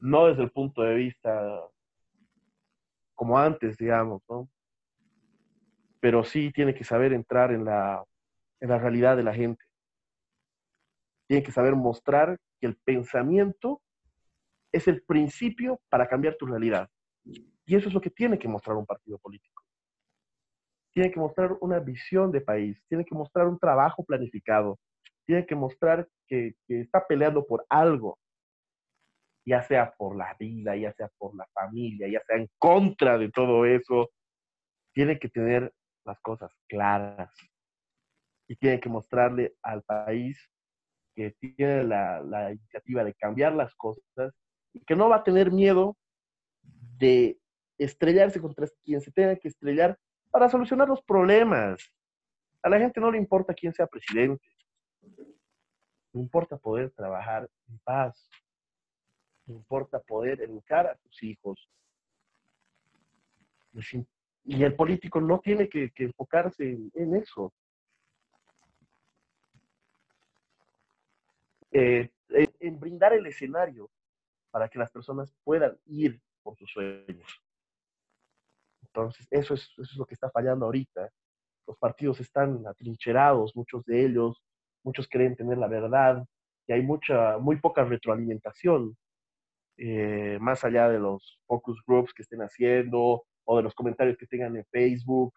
No 0.00 0.26
desde 0.26 0.42
el 0.42 0.52
punto 0.52 0.82
de 0.82 0.94
vista 0.94 1.60
como 3.14 3.36
antes, 3.36 3.76
digamos, 3.76 4.22
¿no? 4.28 4.48
Pero 6.00 6.22
sí 6.22 6.52
tiene 6.52 6.74
que 6.74 6.84
saber 6.84 7.12
entrar 7.12 7.50
en 7.50 7.64
la, 7.64 8.04
en 8.60 8.68
la 8.68 8.78
realidad 8.78 9.16
de 9.16 9.24
la 9.24 9.34
gente. 9.34 9.64
tiene 11.26 11.42
que 11.42 11.52
saber 11.52 11.74
mostrar 11.74 12.38
que 12.60 12.66
el 12.66 12.76
pensamiento 12.76 13.82
es 14.72 14.88
el 14.88 15.02
principio 15.02 15.80
para 15.88 16.08
cambiar 16.08 16.36
tu 16.36 16.46
realidad. 16.46 16.88
Y 17.24 17.76
eso 17.76 17.88
es 17.88 17.94
lo 17.94 18.00
que 18.00 18.10
tiene 18.10 18.38
que 18.38 18.48
mostrar 18.48 18.76
un 18.76 18.86
partido 18.86 19.18
político. 19.18 19.62
Tiene 20.92 21.10
que 21.10 21.20
mostrar 21.20 21.56
una 21.60 21.80
visión 21.80 22.32
de 22.32 22.40
país, 22.40 22.82
tiene 22.88 23.04
que 23.04 23.14
mostrar 23.14 23.46
un 23.46 23.58
trabajo 23.58 24.04
planificado, 24.04 24.78
tiene 25.28 25.44
que 25.44 25.54
mostrar 25.54 26.08
que, 26.26 26.54
está 26.68 27.06
peleando 27.06 27.46
por 27.46 27.66
algo, 27.68 28.18
ya 29.46 29.62
sea 29.62 29.94
por 29.94 30.16
la 30.16 30.34
vida, 30.40 30.74
ya 30.74 30.90
sea 30.94 31.10
por 31.18 31.36
la 31.36 31.46
familia, 31.52 32.08
ya 32.08 32.22
sea 32.26 32.38
en 32.38 32.48
contra 32.58 33.18
de 33.18 33.30
todo 33.30 33.66
eso. 33.66 34.10
Tiene 34.94 35.18
que 35.18 35.28
tener 35.28 35.70
las 36.06 36.18
cosas 36.20 36.50
claras 36.66 37.30
y 38.48 38.56
tiene 38.56 38.80
que 38.80 38.88
mostrarle 38.88 39.54
al 39.62 39.82
país 39.82 40.38
que 41.14 41.32
tiene 41.32 41.84
la, 41.84 42.22
la, 42.22 42.52
iniciativa 42.52 43.04
de 43.04 43.12
cambiar 43.12 43.52
las 43.52 43.74
cosas 43.74 44.32
y 44.72 44.80
que 44.80 44.96
no 44.96 45.10
va 45.10 45.16
a 45.16 45.24
tener 45.24 45.52
miedo 45.52 45.98
de 46.62 47.38
estrellarse 47.76 48.40
contra 48.40 48.66
quien 48.82 49.02
se 49.02 49.12
tenga 49.12 49.36
que 49.36 49.48
estrellar 49.48 49.98
para 50.30 50.48
solucionar 50.48 50.88
los 50.88 51.02
problemas. 51.02 51.82
A 52.62 52.70
la 52.70 52.78
gente 52.78 52.98
no 52.98 53.10
le 53.10 53.18
importa 53.18 53.52
quién 53.52 53.74
sea 53.74 53.86
presidente. 53.86 54.48
No 56.12 56.20
importa 56.20 56.56
poder 56.56 56.90
trabajar 56.90 57.48
en 57.68 57.78
paz. 57.80 58.28
No 59.46 59.54
importa 59.54 60.00
poder 60.00 60.40
educar 60.42 60.86
a 60.86 60.96
tus 60.96 61.22
hijos. 61.22 61.68
Y 64.44 64.62
el 64.62 64.74
político 64.74 65.20
no 65.20 65.40
tiene 65.40 65.68
que, 65.68 65.92
enfocarse 65.96 66.78
en, 66.94 67.14
eso. 67.14 67.52
Eh, 71.70 72.10
en 72.60 72.80
brindar 72.80 73.12
el 73.12 73.26
escenario 73.26 73.90
para 74.50 74.68
que 74.68 74.78
las 74.78 74.90
personas 74.90 75.32
puedan 75.44 75.78
ir 75.86 76.20
por 76.42 76.56
sus 76.56 76.70
sueños. 76.70 77.42
Entonces, 78.82 79.26
eso 79.30 79.54
es, 79.54 79.62
eso 79.62 79.82
es 79.82 79.96
lo 79.96 80.06
que 80.06 80.14
está 80.14 80.30
fallando 80.30 80.66
ahorita. 80.66 81.10
Los 81.66 81.76
partidos 81.76 82.20
están 82.20 82.66
atrincherados, 82.66 83.54
muchos 83.54 83.84
de 83.84 84.06
ellos, 84.06 84.42
muchos 84.84 85.08
creen 85.08 85.36
tener 85.36 85.58
la 85.58 85.68
verdad, 85.68 86.24
y 86.66 86.72
hay 86.72 86.82
mucha, 86.82 87.38
muy 87.38 87.56
poca 87.56 87.84
retroalimentación, 87.84 88.96
eh, 89.76 90.38
más 90.40 90.64
allá 90.64 90.88
de 90.88 90.98
los 90.98 91.40
focus 91.46 91.80
groups 91.86 92.12
que 92.12 92.22
estén 92.22 92.40
haciendo 92.40 93.24
o 93.44 93.56
de 93.56 93.62
los 93.62 93.74
comentarios 93.74 94.16
que 94.18 94.26
tengan 94.26 94.56
en 94.56 94.64
Facebook. 94.66 95.32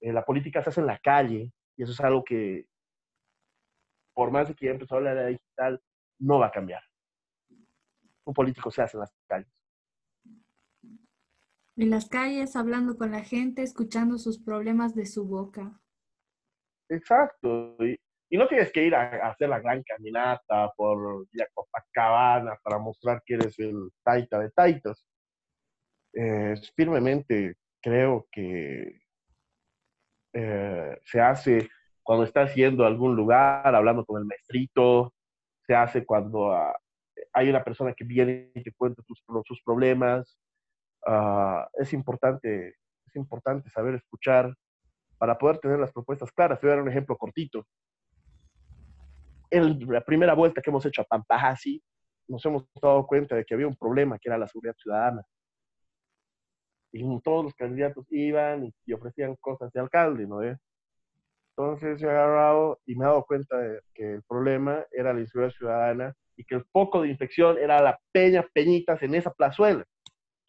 Eh, 0.00 0.12
la 0.12 0.24
política 0.24 0.62
se 0.62 0.70
hace 0.70 0.80
en 0.80 0.86
la 0.86 0.98
calle, 0.98 1.52
y 1.76 1.82
eso 1.82 1.92
es 1.92 2.00
algo 2.00 2.22
que, 2.24 2.66
por 4.14 4.30
más 4.30 4.48
de 4.48 4.54
que 4.54 4.66
ya 4.66 4.72
empezó 4.72 4.94
a 4.94 4.98
hablar 4.98 5.16
de 5.16 5.22
la 5.22 5.28
digital, 5.28 5.82
no 6.18 6.38
va 6.38 6.46
a 6.46 6.52
cambiar. 6.52 6.82
Un 8.24 8.34
político 8.34 8.70
se 8.70 8.82
hace 8.82 8.96
en 8.96 9.00
las 9.00 9.12
calles 9.26 9.60
en 11.82 11.90
las 11.90 12.08
calles, 12.08 12.56
hablando 12.56 12.96
con 12.98 13.10
la 13.10 13.22
gente, 13.22 13.62
escuchando 13.62 14.18
sus 14.18 14.38
problemas 14.38 14.94
de 14.94 15.06
su 15.06 15.26
boca. 15.26 15.80
Exacto. 16.90 17.76
Y, 17.82 17.98
no 18.36 18.46
tienes 18.48 18.72
que 18.72 18.84
ir 18.84 18.94
a, 18.94 19.28
hacer 19.28 19.48
la 19.48 19.60
gran 19.60 19.82
caminata 19.82 20.72
por 20.76 21.26
la 21.32 21.46
Copacabana 21.52 22.56
para 22.62 22.78
mostrar 22.78 23.22
que 23.24 23.34
eres 23.34 23.58
el 23.58 23.90
taita 24.02 24.38
de 24.38 24.50
taitas. 24.50 25.04
firmemente 26.76 27.56
creo 27.80 28.28
que 28.30 29.00
eh, 30.32 30.98
se 31.04 31.20
hace 31.20 31.68
cuando 32.02 32.24
estás 32.24 32.54
yendo 32.54 32.84
a 32.84 32.88
algún 32.88 33.16
lugar, 33.16 33.74
hablando 33.74 34.04
con 34.04 34.20
el 34.20 34.26
maestrito, 34.26 35.14
se 35.66 35.74
hace 35.74 36.04
cuando 36.04 36.52
ah, 36.52 36.76
hay 37.32 37.48
una 37.50 37.62
persona 37.64 37.92
que 37.94 38.04
viene 38.04 38.50
y 38.54 38.62
te 38.62 38.72
cuenta 38.72 39.02
sus 39.44 39.62
problemas, 39.62 40.38
Ah, 41.06 41.68
es, 41.74 41.92
importante, 41.92 42.76
es 43.06 43.16
importante 43.16 43.70
saber 43.70 43.94
escuchar 43.94 44.54
para 45.18 45.38
poder 45.38 45.58
tener 45.58 45.78
las 45.78 45.92
propuestas 45.92 46.30
claras. 46.32 46.60
Te 46.60 46.66
voy 46.66 46.72
a 46.72 46.76
dar 46.76 46.82
un 46.82 46.90
ejemplo 46.90 47.16
cortito. 47.16 47.66
En 49.50 49.92
la 49.92 50.04
primera 50.04 50.34
vuelta 50.34 50.62
que 50.62 50.70
hemos 50.70 50.84
hecho 50.86 51.02
a 51.02 51.04
Pampajasi, 51.04 51.82
nos 52.28 52.44
hemos 52.46 52.64
dado 52.80 53.06
cuenta 53.06 53.34
de 53.36 53.44
que 53.44 53.54
había 53.54 53.66
un 53.66 53.76
problema 53.76 54.18
que 54.18 54.28
era 54.28 54.38
la 54.38 54.46
seguridad 54.46 54.76
ciudadana. 54.76 55.22
Y 56.92 57.20
todos 57.22 57.44
los 57.44 57.54
candidatos 57.54 58.06
iban 58.10 58.72
y, 58.84 58.92
ofrecían 58.92 59.36
cosas 59.36 59.72
de 59.72 59.80
alcalde, 59.80 60.26
¿no? 60.26 60.40
Entonces 61.56 62.02
he 62.02 62.08
agarrado 62.08 62.80
y 62.86 62.94
me 62.94 63.04
he 63.04 63.08
dado 63.08 63.24
cuenta 63.24 63.56
de 63.58 63.80
que 63.94 64.14
el 64.14 64.22
problema 64.22 64.84
era 64.90 65.12
la 65.12 65.20
inseguridad 65.20 65.52
ciudadana 65.52 66.14
y 66.36 66.44
que 66.44 66.56
el 66.56 66.64
foco 66.72 67.02
de 67.02 67.08
infección 67.08 67.58
era 67.58 67.82
la 67.82 67.98
peña 68.12 68.46
Peñitas 68.52 69.02
en 69.02 69.14
esa 69.14 69.32
plazuela 69.32 69.84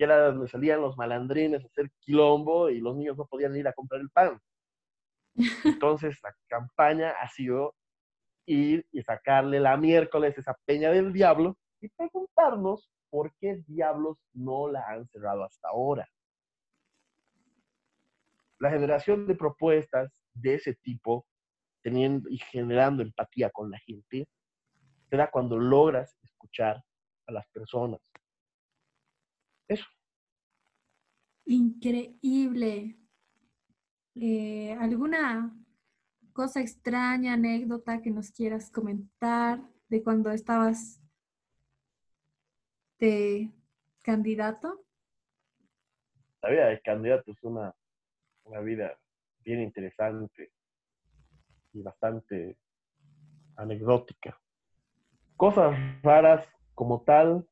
que 0.01 0.05
era 0.05 0.31
donde 0.31 0.47
salían 0.47 0.81
los 0.81 0.97
malandrines 0.97 1.63
a 1.63 1.67
hacer 1.67 1.91
quilombo 1.99 2.71
y 2.71 2.79
los 2.79 2.95
niños 2.95 3.15
no 3.17 3.27
podían 3.27 3.55
ir 3.55 3.67
a 3.67 3.73
comprar 3.73 4.01
el 4.01 4.09
pan. 4.09 4.39
Entonces 5.63 6.17
la 6.23 6.35
campaña 6.47 7.11
ha 7.11 7.29
sido 7.29 7.75
y 8.51 9.03
sacarle 9.03 9.59
la 9.59 9.77
miércoles 9.77 10.37
esa 10.37 10.57
peña 10.65 10.91
del 10.91 11.13
diablo 11.13 11.57
y 11.79 11.89
preguntarnos 11.89 12.89
por 13.09 13.33
qué 13.37 13.61
diablos 13.67 14.17
no 14.33 14.67
la 14.67 14.87
han 14.89 15.07
cerrado 15.07 15.43
hasta 15.43 15.69
ahora. 15.69 16.07
La 18.59 18.69
generación 18.71 19.27
de 19.27 19.35
propuestas 19.35 20.11
de 20.33 20.55
ese 20.55 20.75
tipo, 20.75 21.25
teniendo 21.81 22.29
y 22.29 22.37
generando 22.37 23.03
empatía 23.03 23.49
con 23.49 23.71
la 23.71 23.79
gente, 23.79 24.27
se 25.09 25.17
da 25.17 25.29
cuando 25.29 25.57
logras 25.57 26.17
escuchar 26.21 26.83
a 27.27 27.31
las 27.31 27.47
personas. 27.49 27.99
Eso. 29.67 29.85
Increíble. 31.45 32.97
Eh, 34.15 34.73
¿Alguna 34.73 35.53
cosa 36.33 36.61
extraña, 36.61 37.33
anécdota 37.33 38.01
que 38.01 38.11
nos 38.11 38.31
quieras 38.31 38.69
comentar 38.71 39.59
de 39.89 40.03
cuando 40.03 40.31
estabas 40.31 41.01
de 42.99 43.51
candidato? 44.01 44.83
La 46.41 46.49
vida 46.49 46.65
de 46.67 46.81
candidato 46.81 47.31
es 47.31 47.43
una, 47.43 47.73
una 48.43 48.59
vida 48.61 48.97
bien 49.43 49.61
interesante 49.61 50.51
y 51.73 51.81
bastante 51.81 52.57
anecdótica. 53.55 54.39
Cosas 55.35 55.75
raras 56.01 56.47
como 56.73 57.01
tal, 57.01 57.47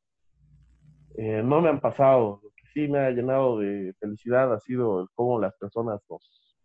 eh, 1.15 1.41
no 1.43 1.61
me 1.61 1.69
han 1.69 1.81
pasado. 1.81 2.39
Lo 2.43 2.49
que 2.51 2.65
sí 2.73 2.87
me 2.87 2.99
ha 2.99 3.11
llenado 3.11 3.59
de 3.59 3.93
felicidad 3.99 4.53
ha 4.53 4.59
sido 4.59 5.09
cómo 5.15 5.39
las 5.39 5.55
personas 5.55 6.01
nos, 6.09 6.55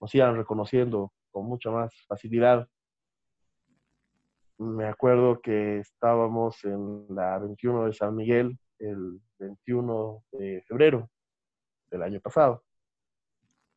nos 0.00 0.14
iban 0.14 0.36
reconociendo 0.36 1.12
con 1.30 1.46
mucha 1.46 1.70
más 1.70 1.94
facilidad. 2.06 2.68
Me 4.58 4.86
acuerdo 4.86 5.40
que 5.40 5.78
estábamos 5.78 6.64
en 6.64 7.06
la 7.08 7.38
21 7.38 7.86
de 7.86 7.92
San 7.92 8.14
Miguel 8.14 8.58
el 8.78 9.20
21 9.38 10.22
de 10.32 10.62
febrero 10.66 11.10
del 11.90 12.02
año 12.02 12.20
pasado. 12.20 12.62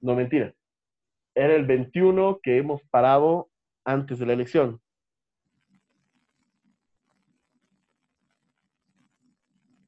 No 0.02 0.16
mentira. 0.16 0.54
Era 1.36 1.56
el 1.56 1.66
21 1.66 2.40
que 2.42 2.58
hemos 2.58 2.82
parado 2.90 3.50
antes 3.86 4.20
de 4.20 4.26
la 4.26 4.34
elección. 4.34 4.82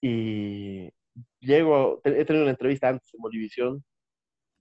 Y 0.02 0.92
llego, 1.40 2.02
he 2.04 2.26
tenido 2.26 2.44
una 2.44 2.52
entrevista 2.52 2.90
antes 2.90 3.14
en 3.14 3.22
Bolivisión 3.22 3.84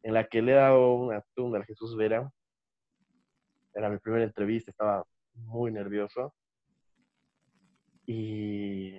en 0.03 0.15
la 0.15 0.27
que 0.27 0.43
le 0.43 0.53
he 0.53 0.55
dado 0.55 0.95
una 0.95 1.23
tunda 1.35 1.59
a 1.59 1.65
Jesús 1.65 1.97
Vera. 1.97 2.31
Era 3.75 3.91
mi 3.91 3.99
primera 3.99 4.25
entrevista, 4.25 4.71
estaba 4.71 5.05
muy 5.35 5.73
nervioso. 5.73 6.33
Y 8.07 8.99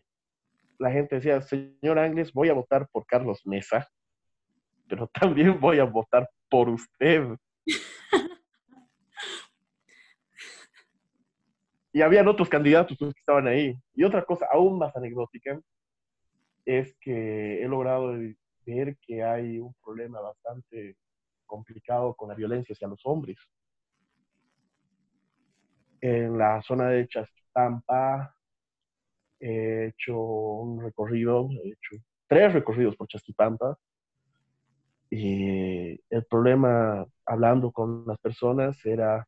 la 0.77 0.91
gente 0.91 1.15
decía, 1.15 1.41
señor 1.41 1.99
Ángeles, 1.99 2.33
voy 2.33 2.49
a 2.49 2.53
votar 2.53 2.87
por 2.91 3.05
Carlos 3.05 3.41
Mesa, 3.45 3.87
pero 4.87 5.07
también 5.07 5.59
voy 5.59 5.79
a 5.79 5.85
votar 5.85 6.29
por 6.49 6.69
usted. 6.69 7.37
y 11.93 12.01
habían 12.01 12.27
otros 12.27 12.49
candidatos 12.49 12.97
que 12.97 13.07
estaban 13.07 13.47
ahí. 13.47 13.79
Y 13.93 14.03
otra 14.03 14.25
cosa 14.25 14.47
aún 14.51 14.77
más 14.77 14.95
anecdótica 14.97 15.59
es 16.65 16.93
que 16.99 17.63
he 17.63 17.67
logrado 17.67 18.13
ver 18.65 18.97
que 19.01 19.23
hay 19.23 19.59
un 19.59 19.73
problema 19.83 20.19
bastante 20.19 20.97
complicado 21.45 22.13
con 22.15 22.29
la 22.29 22.35
violencia 22.35 22.73
hacia 22.73 22.87
los 22.87 22.99
hombres. 23.05 23.37
En 26.01 26.37
la 26.37 26.61
zona 26.61 26.89
de 26.89 27.07
Chasquipampa 27.07 28.35
he 29.39 29.87
hecho 29.87 30.17
un 30.19 30.81
recorrido, 30.81 31.49
he 31.63 31.69
hecho 31.69 32.03
tres 32.27 32.53
recorridos 32.53 32.95
por 32.95 33.07
Chasquipampa 33.07 33.77
y 35.09 35.91
el 36.09 36.25
problema 36.29 37.05
hablando 37.25 37.71
con 37.71 38.05
las 38.07 38.17
personas 38.19 38.83
era 38.85 39.27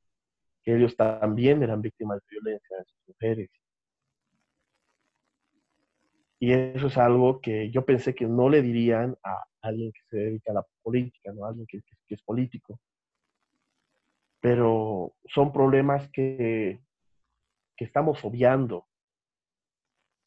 que 0.64 0.76
ellos 0.76 0.96
también 0.96 1.64
eran 1.64 1.82
víctimas 1.82 2.20
de 2.20 2.28
violencia 2.32 2.78
de 2.78 2.86
sus 2.86 3.08
mujeres. 3.08 3.50
Y 6.40 6.52
eso 6.52 6.88
es 6.88 6.98
algo 6.98 7.42
que 7.42 7.72
yo 7.72 7.86
pensé 7.86 8.14
que 8.14 8.28
no 8.28 8.50
le 8.50 8.62
dirían 8.62 9.16
a 9.24 9.44
alguien 9.62 9.92
que 9.92 10.02
se 10.10 10.18
dedica 10.18 10.52
a 10.52 10.56
la 10.56 10.66
política, 10.84 11.32
¿no? 11.34 11.46
A 11.46 11.50
alguien 11.50 11.66
que 11.68 11.82
es 12.10 12.22
político. 12.24 12.80
Pero 14.48 15.14
son 15.28 15.52
problemas 15.52 16.10
que, 16.10 16.80
que 17.76 17.84
estamos 17.84 18.24
obviando 18.24 18.88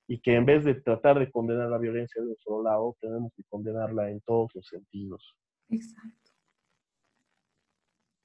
y 0.06 0.20
que 0.20 0.34
en 0.34 0.44
vez 0.44 0.62
de 0.62 0.74
tratar 0.74 1.18
de 1.18 1.30
condenar 1.30 1.70
la 1.70 1.78
violencia 1.78 2.20
de 2.20 2.28
un 2.28 2.36
solo 2.36 2.64
lado, 2.64 2.96
tenemos 3.00 3.32
que 3.34 3.44
condenarla 3.44 4.10
en 4.10 4.20
todos 4.20 4.50
los 4.54 4.66
sentidos. 4.66 5.34
Exacto. 5.70 6.32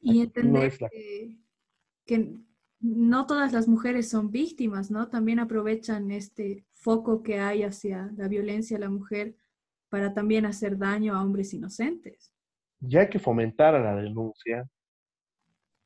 Y 0.01 0.19
entender 0.19 0.73
que, 2.05 2.39
no 2.81 3.25
todas 3.25 3.53
las 3.53 3.69
mujeres 3.69 4.09
son 4.09 4.31
víctimas, 4.31 4.91
¿no? 4.91 5.07
También 5.07 5.39
aprovechan 5.39 6.11
este 6.11 6.65
foco 6.73 7.23
que 7.23 7.39
hay 7.39 7.63
hacia 7.63 8.11
la 8.17 8.27
violencia 8.27 8.75
a 8.75 8.81
la 8.81 8.89
mujer 8.89 9.37
para 9.87 10.13
también 10.13 10.45
hacer 10.45 10.77
daño 10.77 11.15
a 11.15 11.23
hombres 11.23 11.53
inocentes. 11.53 12.33
Ya 12.81 12.99
hay 12.99 13.09
que 13.09 13.17
fomentar 13.17 13.75
a 13.75 13.79
la 13.79 13.95
denuncia 13.95 14.69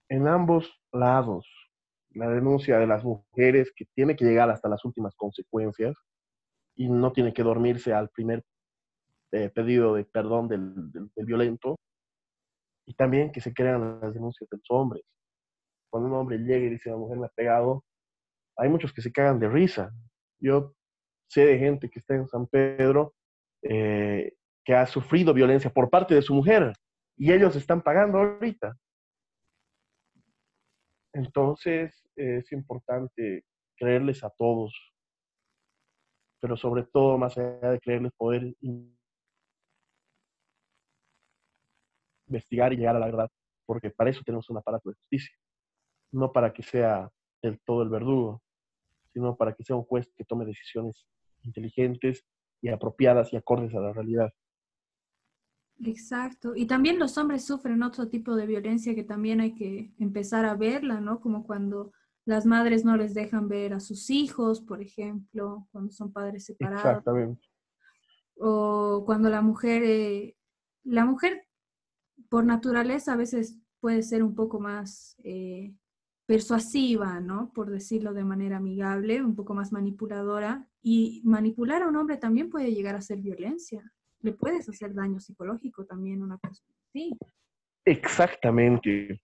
en 0.10 0.28
ambos 0.28 0.70
lados 0.92 1.48
la 2.12 2.30
denuncia 2.30 2.80
de 2.80 2.88
las 2.88 3.04
mujeres 3.04 3.72
que 3.76 3.86
tiene 3.94 4.16
que 4.16 4.26
llegar 4.26 4.50
hasta 4.50 4.68
las 4.68 4.84
últimas 4.84 5.16
consecuencias 5.16 5.96
y 6.76 6.90
no 6.90 7.12
tiene 7.12 7.34
que 7.34 7.44
dormirse 7.44 7.94
al 7.94 8.10
primer 8.10 8.44
eh, 9.32 9.50
pedido 9.50 9.94
de 9.94 10.06
perdón 10.06 10.48
del, 10.48 11.26
violento. 11.26 11.78
Y 12.88 12.96
también 12.96 13.32
que 13.32 13.42
se 13.42 13.54
crean 13.54 14.00
las 14.02 14.14
denuncias 14.14 14.50
de 14.50 14.58
los 14.58 14.66
hombres. 14.70 15.04
Cuando 15.92 16.10
un 16.10 16.16
hombre 16.16 16.40
llega 16.40 16.66
y 16.66 16.70
dice, 16.70 16.90
la 16.90 16.98
mujer 16.98 17.18
me 17.18 17.28
ha 17.28 17.32
pegado, 17.36 17.84
hay 18.58 18.70
muchos 18.70 18.92
que 18.92 19.02
se 19.02 19.12
cagan 19.12 19.40
de 19.40 19.50
risa. 19.50 19.92
Yo 20.40 20.74
sé 21.28 21.46
de 21.46 21.60
gente 21.60 21.90
que 21.90 22.00
está 22.00 22.16
en 22.16 22.28
San 22.28 22.48
Pedro 22.48 23.14
eh, 23.62 24.34
que 24.66 24.74
ha 24.74 24.88
sufrido 24.88 25.34
violencia 25.34 25.70
por 25.70 25.90
parte 25.90 26.16
de 26.16 26.22
su 26.22 26.34
mujer 26.34 26.74
y 27.16 27.32
ellos 27.32 27.56
están 27.56 27.82
pagando 27.82 28.18
ahorita. 28.18 28.76
Entonces 31.14 32.08
es 32.16 32.52
importante 32.52 33.44
creerles 33.78 34.24
a 34.24 34.30
todos, 34.30 34.74
pero 36.42 36.56
sobre 36.56 36.84
todo, 36.84 37.18
más 37.18 37.38
allá 37.38 37.72
de 37.72 37.80
creerles, 37.80 38.12
poder 38.18 38.54
investigar 42.28 42.74
y 42.74 42.78
llegar 42.78 42.96
a 42.96 43.00
la 43.00 43.08
verdad, 43.08 43.30
porque 43.66 43.90
para 43.90 44.10
eso 44.10 44.22
tenemos 44.26 44.50
un 44.50 44.58
aparato 44.58 44.90
de 44.90 44.96
justicia, 44.96 45.36
no 46.12 46.32
para 46.32 46.54
que 46.54 46.64
sea 46.64 47.10
del 47.42 47.60
todo 47.62 47.84
el 47.84 47.90
verdugo, 47.90 48.42
sino 49.14 49.36
para 49.36 49.54
que 49.54 49.64
sea 49.64 49.76
un 49.76 49.84
juez 49.84 50.12
que 50.16 50.26
tome 50.26 50.46
decisiones 50.46 51.08
inteligentes 51.44 52.26
y 52.62 52.70
apropiadas 52.70 53.34
y 53.34 53.38
acordes 53.38 53.74
a 53.76 53.80
la 53.80 53.94
realidad. 53.94 54.32
Exacto. 55.86 56.56
Y 56.56 56.66
también 56.66 57.00
los 57.00 57.18
hombres 57.18 57.46
sufren 57.46 57.84
otro 57.84 58.10
tipo 58.10 58.36
de 58.36 58.46
violencia 58.46 58.96
que 58.96 59.04
también 59.04 59.40
hay 59.40 59.54
que 59.54 59.94
empezar 59.98 60.46
a 60.46 60.56
verla, 60.56 61.00
¿no? 61.00 61.22
Como 61.22 61.46
cuando 61.46 61.94
las 62.26 62.46
madres 62.46 62.84
no 62.84 62.98
les 62.98 63.14
dejan 63.14 63.48
ver 63.48 63.74
a 63.74 63.80
sus 63.80 64.10
hijos, 64.10 64.62
por 64.62 64.82
ejemplo, 64.82 65.68
cuando 65.72 65.92
son 65.92 66.12
padres 66.12 66.46
separados. 66.46 66.86
Exactamente. 66.86 67.48
O 68.38 69.04
cuando 69.06 69.30
la 69.30 69.42
mujer, 69.42 69.84
eh, 69.84 70.38
la 70.84 71.06
mujer 71.06 71.46
por 72.30 72.46
naturaleza 72.46 73.14
a 73.14 73.18
veces 73.18 73.58
puede 73.80 74.04
ser 74.04 74.22
un 74.22 74.36
poco 74.36 74.60
más 74.60 75.16
eh, 75.24 75.74
persuasiva, 76.26 77.22
¿no? 77.22 77.52
Por 77.54 77.70
decirlo 77.70 78.14
de 78.14 78.26
manera 78.26 78.58
amigable, 78.58 79.24
un 79.24 79.36
poco 79.36 79.54
más 79.54 79.72
manipuladora. 79.72 80.70
Y 80.82 81.22
manipular 81.24 81.84
a 81.84 81.88
un 81.88 81.96
hombre 81.96 82.18
también 82.18 82.50
puede 82.50 82.74
llegar 82.74 82.96
a 82.96 83.02
ser 83.02 83.22
violencia 83.22 83.94
le 84.22 84.34
puedes 84.34 84.68
hacer 84.68 84.94
daño 84.94 85.20
psicológico 85.20 85.86
también 85.86 86.22
una 86.22 86.38
persona 86.38 86.74
sí 86.92 87.18
Exactamente. 87.86 89.20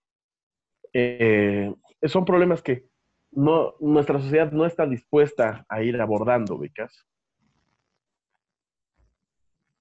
Eh, 0.91 1.73
son 2.03 2.25
problemas 2.25 2.61
que 2.61 2.85
no, 3.31 3.75
nuestra 3.79 4.19
sociedad 4.19 4.51
no 4.51 4.65
está 4.65 4.87
dispuesta 4.87 5.65
a 5.69 5.83
ir 5.83 5.99
abordando, 5.99 6.57
becas. 6.57 7.05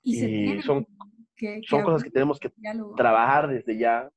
Y, 0.02 0.60
son, 0.60 0.86
son 1.66 1.82
cosas 1.82 2.02
que 2.02 2.10
tenemos 2.10 2.38
que 2.38 2.52
trabajar 2.94 3.48
desde 3.48 3.78
ya, 3.78 4.10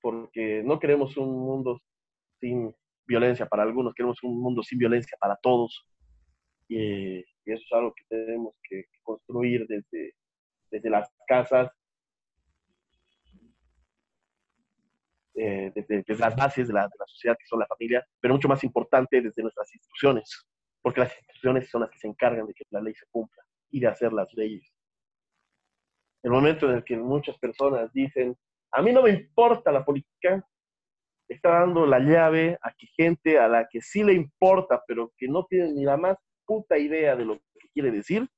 porque 0.00 0.62
no 0.64 0.78
queremos 0.78 1.16
un 1.18 1.38
mundo 1.38 1.78
sin 2.40 2.74
violencia 3.06 3.44
para 3.44 3.64
algunos, 3.64 3.92
queremos 3.92 4.22
un 4.22 4.40
mundo 4.40 4.62
sin 4.62 4.78
violencia 4.78 5.18
para 5.20 5.36
todos. 5.36 5.86
Y, 6.68 7.18
y 7.18 7.52
eso 7.52 7.62
es 7.64 7.72
algo 7.72 7.94
que 7.94 8.04
tenemos 8.08 8.54
que, 8.68 8.84
construir 9.02 9.66
desde, 9.66 10.14
desde 10.70 10.90
las 10.90 11.10
casas, 11.26 11.70
eh, 15.34 15.72
desde, 15.74 16.04
las 16.18 16.36
bases 16.36 16.68
de 16.68 16.74
la, 16.74 16.82
de 16.82 16.94
la, 16.98 17.06
sociedad 17.06 17.36
que 17.38 17.46
son 17.46 17.58
la 17.58 17.66
familia, 17.66 18.06
pero 18.20 18.34
mucho 18.34 18.48
más 18.48 18.64
importante 18.64 19.20
desde 19.20 19.42
nuestras 19.42 19.72
instituciones, 19.74 20.46
porque 20.80 21.00
las 21.00 21.14
instituciones 21.14 21.68
son 21.68 21.82
las 21.82 21.90
que 21.90 21.98
se 21.98 22.08
encargan 22.08 22.46
de 22.46 22.54
que 22.54 22.64
la 22.70 22.80
ley 22.80 22.94
se 22.94 23.06
cumpla 23.10 23.42
y 23.70 23.80
de 23.80 23.88
hacer 23.88 24.12
las 24.12 24.32
leyes. 24.34 24.72
El 26.22 26.30
momento 26.30 26.70
en 26.70 26.76
el 26.76 26.84
que 26.84 26.96
muchas 26.96 27.36
personas 27.38 27.92
dicen, 27.92 28.34
a 28.72 28.80
mí 28.80 28.92
no 28.92 29.02
me 29.02 29.10
importa 29.10 29.70
la 29.70 29.84
política, 29.84 30.42
está 31.28 31.60
dando 31.60 31.86
la 31.86 31.98
llave 31.98 32.58
a 32.62 32.72
que 32.72 32.86
gente 32.96 33.38
a 33.38 33.48
la 33.48 33.68
que 33.70 33.80
sí 33.80 34.02
le 34.02 34.14
importa, 34.14 34.82
pero 34.86 35.12
que 35.16 35.28
no 35.28 35.44
tiene 35.44 35.72
ni 35.72 35.84
la 35.84 35.96
más 35.96 36.16
puta 36.46 36.78
idea 36.78 37.16
de 37.16 37.24
lo 37.24 37.38
que 37.38 37.68
quiere 37.72 37.90
decir, 37.90 38.28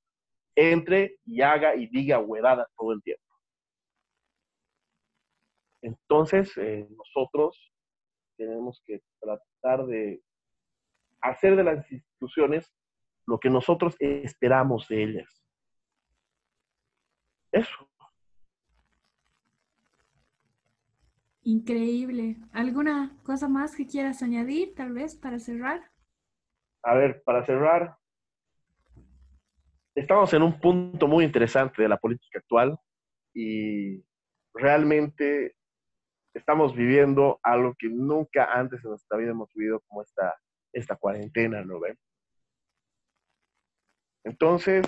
entre 0.57 1.19
y 1.25 1.43
haga 1.43 1.77
y 1.77 1.87
diga 1.87 2.19
huevadas 2.19 2.69
todo 2.77 2.93
el 2.93 3.03
tiempo. 3.03 3.23
Entonces, 5.83 6.57
eh, 6.57 6.89
nosotros 6.91 7.73
tenemos 8.37 8.83
que 8.85 9.01
tratar 9.21 9.87
de 9.87 10.23
hacer 11.21 11.57
de 11.57 11.65
las 11.65 11.93
instituciones 11.93 12.73
lo 13.27 13.39
que 13.39 13.51
nosotros 13.51 13.95
esperamos 13.99 14.89
de 14.89 15.03
ellas. 15.03 15.45
Eso. 17.53 17.89
Increíble. 21.43 22.37
¿Alguna 22.53 23.17
cosa 23.23 23.49
más 23.49 23.77
que 23.77 23.87
quieras 23.87 24.23
añadir, 24.23 24.75
tal 24.75 24.93
vez, 24.93 25.15
para 25.15 25.39
cerrar? 25.39 25.93
A 26.87 26.95
ver, 26.95 27.21
para 27.25 27.45
cerrar, 27.45 27.97
estamos 29.93 30.33
en 30.35 30.43
un 30.45 30.61
punto 30.61 31.09
muy 31.09 31.25
interesante 31.25 31.83
de 31.83 31.89
la 31.89 31.97
política 31.97 32.39
actual 32.39 32.79
y 33.35 34.05
realmente 34.55 35.57
estamos 36.33 36.77
viviendo 36.77 37.41
algo 37.43 37.75
que 37.77 37.89
nunca 37.89 38.53
antes 38.53 38.85
en 38.85 38.91
nuestra 38.91 39.19
vida 39.19 39.33
hemos 39.33 39.53
vivido 39.53 39.81
como 39.89 40.03
esta, 40.03 40.33
esta 40.73 40.95
cuarentena, 40.95 41.65
¿no 41.65 41.81
ven? 41.81 41.99
Entonces, 44.23 44.87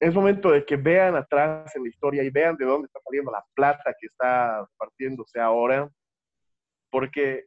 es 0.00 0.14
momento 0.14 0.52
de 0.52 0.64
que 0.64 0.76
vean 0.76 1.16
atrás 1.16 1.76
en 1.76 1.82
la 1.82 1.90
historia 1.90 2.22
y 2.22 2.30
vean 2.30 2.56
de 2.56 2.64
dónde 2.64 2.86
está 2.86 2.98
saliendo 3.04 3.30
la 3.30 3.44
plata 3.52 3.94
que 4.00 4.06
está 4.06 4.66
partiéndose 4.78 5.38
ahora, 5.38 5.86
porque 6.90 7.44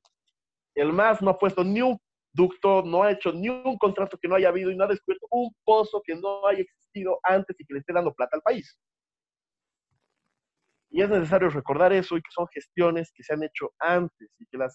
el 0.75 0.93
MAS 0.93 1.23
no 1.23 1.31
ha 1.31 1.39
puesto 1.39 1.63
ni 1.63 1.81
un 1.81 1.99
ducto, 2.37 2.83
no 2.83 3.03
ha 3.03 3.11
hecho 3.11 3.33
ni 3.33 3.49
un 3.49 3.77
contrato 3.77 4.17
que 4.17 4.27
no 4.27 4.35
haya 4.35 4.49
habido 4.49 4.71
y 4.71 4.75
no 4.77 4.83
ha 4.85 4.87
descubierto 4.87 5.27
un 5.31 5.49
pozo 5.65 6.01
que 6.05 6.15
no 6.15 6.45
haya 6.45 6.61
existido 6.61 7.19
antes 7.23 7.59
y 7.59 7.65
que 7.65 7.73
le 7.73 7.79
esté 7.79 7.91
dando 7.91 8.13
plata 8.13 8.37
al 8.37 8.43
país. 8.43 8.77
Y 10.89 11.01
es 11.01 11.09
necesario 11.09 11.49
recordar 11.49 11.91
eso 11.91 12.15
y 12.15 12.21
que 12.21 12.31
son 12.31 12.47
gestiones 12.53 13.11
que 13.13 13.23
se 13.23 13.33
han 13.33 13.43
hecho 13.43 13.73
antes 13.79 14.29
y 14.39 14.45
que 14.45 14.57
las 14.57 14.73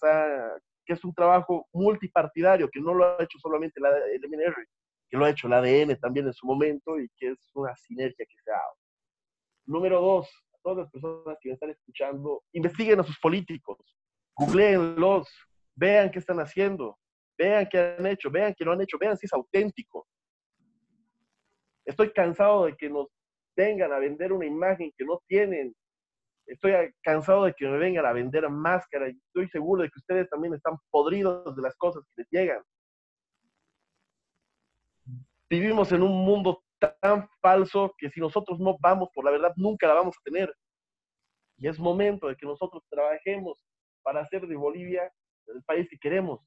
que 0.85 0.93
es 0.93 1.03
un 1.05 1.13
trabajo 1.13 1.65
multipartidario, 1.71 2.69
que 2.69 2.81
no 2.81 2.93
lo 2.93 3.05
ha 3.05 3.23
hecho 3.23 3.39
solamente 3.39 3.79
la, 3.79 3.89
el 3.89 4.21
MNR, 4.27 4.55
que 5.09 5.17
lo 5.17 5.25
ha 5.25 5.29
hecho 5.29 5.47
el 5.47 5.53
ADN 5.53 5.97
también 5.99 6.27
en 6.27 6.33
su 6.33 6.45
momento 6.45 6.99
y 6.99 7.07
que 7.17 7.29
es 7.29 7.51
una 7.53 7.73
sinergia 7.77 8.25
que 8.25 8.35
se 8.43 8.51
ha 8.51 8.55
dado. 8.55 8.75
Número 9.65 10.01
dos, 10.01 10.27
a 10.53 10.57
todas 10.61 10.79
las 10.79 10.91
personas 10.91 11.37
que 11.41 11.49
me 11.49 11.53
están 11.53 11.69
escuchando, 11.69 12.43
investiguen 12.51 12.99
a 12.99 13.03
sus 13.03 13.17
políticos, 13.19 13.77
googleenlos, 14.35 15.29
vean 15.75 16.11
qué 16.11 16.19
están 16.19 16.39
haciendo, 16.41 16.97
Vean 17.43 17.67
qué 17.69 17.95
han 17.99 18.05
hecho, 18.05 18.31
vean 18.31 18.53
que 18.57 18.63
lo 18.63 18.71
han 18.71 18.81
hecho, 18.81 18.97
vean 18.97 19.17
si 19.17 19.25
es 19.25 19.33
auténtico. 19.33 20.07
Estoy 21.85 22.13
cansado 22.13 22.65
de 22.65 22.75
que 22.77 22.89
nos 22.89 23.07
vengan 23.53 23.91
a 23.91 23.99
vender 23.99 24.31
una 24.31 24.45
imagen 24.45 24.93
que 24.97 25.03
no 25.03 25.21
tienen. 25.27 25.75
Estoy 26.45 26.73
cansado 27.01 27.43
de 27.43 27.53
que 27.53 27.67
me 27.67 27.77
vengan 27.77 28.05
a 28.05 28.13
vender 28.13 28.49
máscara 28.49 29.07
estoy 29.09 29.49
seguro 29.49 29.83
de 29.83 29.89
que 29.89 29.99
ustedes 29.99 30.29
también 30.29 30.53
están 30.53 30.77
podridos 30.89 31.53
de 31.53 31.61
las 31.61 31.75
cosas 31.75 32.01
que 32.05 32.21
les 32.21 32.27
llegan. 32.31 32.63
Vivimos 35.49 35.91
en 35.91 36.01
un 36.01 36.23
mundo 36.25 36.63
tan 37.01 37.27
falso 37.41 37.93
que 37.97 38.09
si 38.09 38.21
nosotros 38.21 38.57
no 38.57 38.77
vamos 38.79 39.09
por 39.13 39.25
la 39.25 39.31
verdad 39.31 39.51
nunca 39.57 39.85
la 39.87 39.95
vamos 39.95 40.15
a 40.17 40.23
tener. 40.23 40.53
Y 41.57 41.67
es 41.67 41.77
momento 41.77 42.27
de 42.29 42.37
que 42.37 42.45
nosotros 42.45 42.83
trabajemos 42.89 43.61
para 44.01 44.21
hacer 44.21 44.47
de 44.47 44.55
Bolivia 44.55 45.11
el 45.47 45.61
país 45.63 45.89
que 45.89 45.97
queremos. 45.97 46.39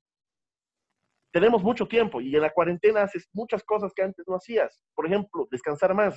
Tenemos 1.32 1.62
mucho 1.62 1.86
tiempo 1.86 2.20
y 2.20 2.34
en 2.34 2.42
la 2.42 2.50
cuarentena 2.50 3.02
haces 3.02 3.28
muchas 3.32 3.62
cosas 3.62 3.92
que 3.94 4.02
antes 4.02 4.26
no 4.26 4.36
hacías. 4.36 4.80
Por 4.94 5.06
ejemplo, 5.06 5.46
descansar 5.50 5.94
más. 5.94 6.16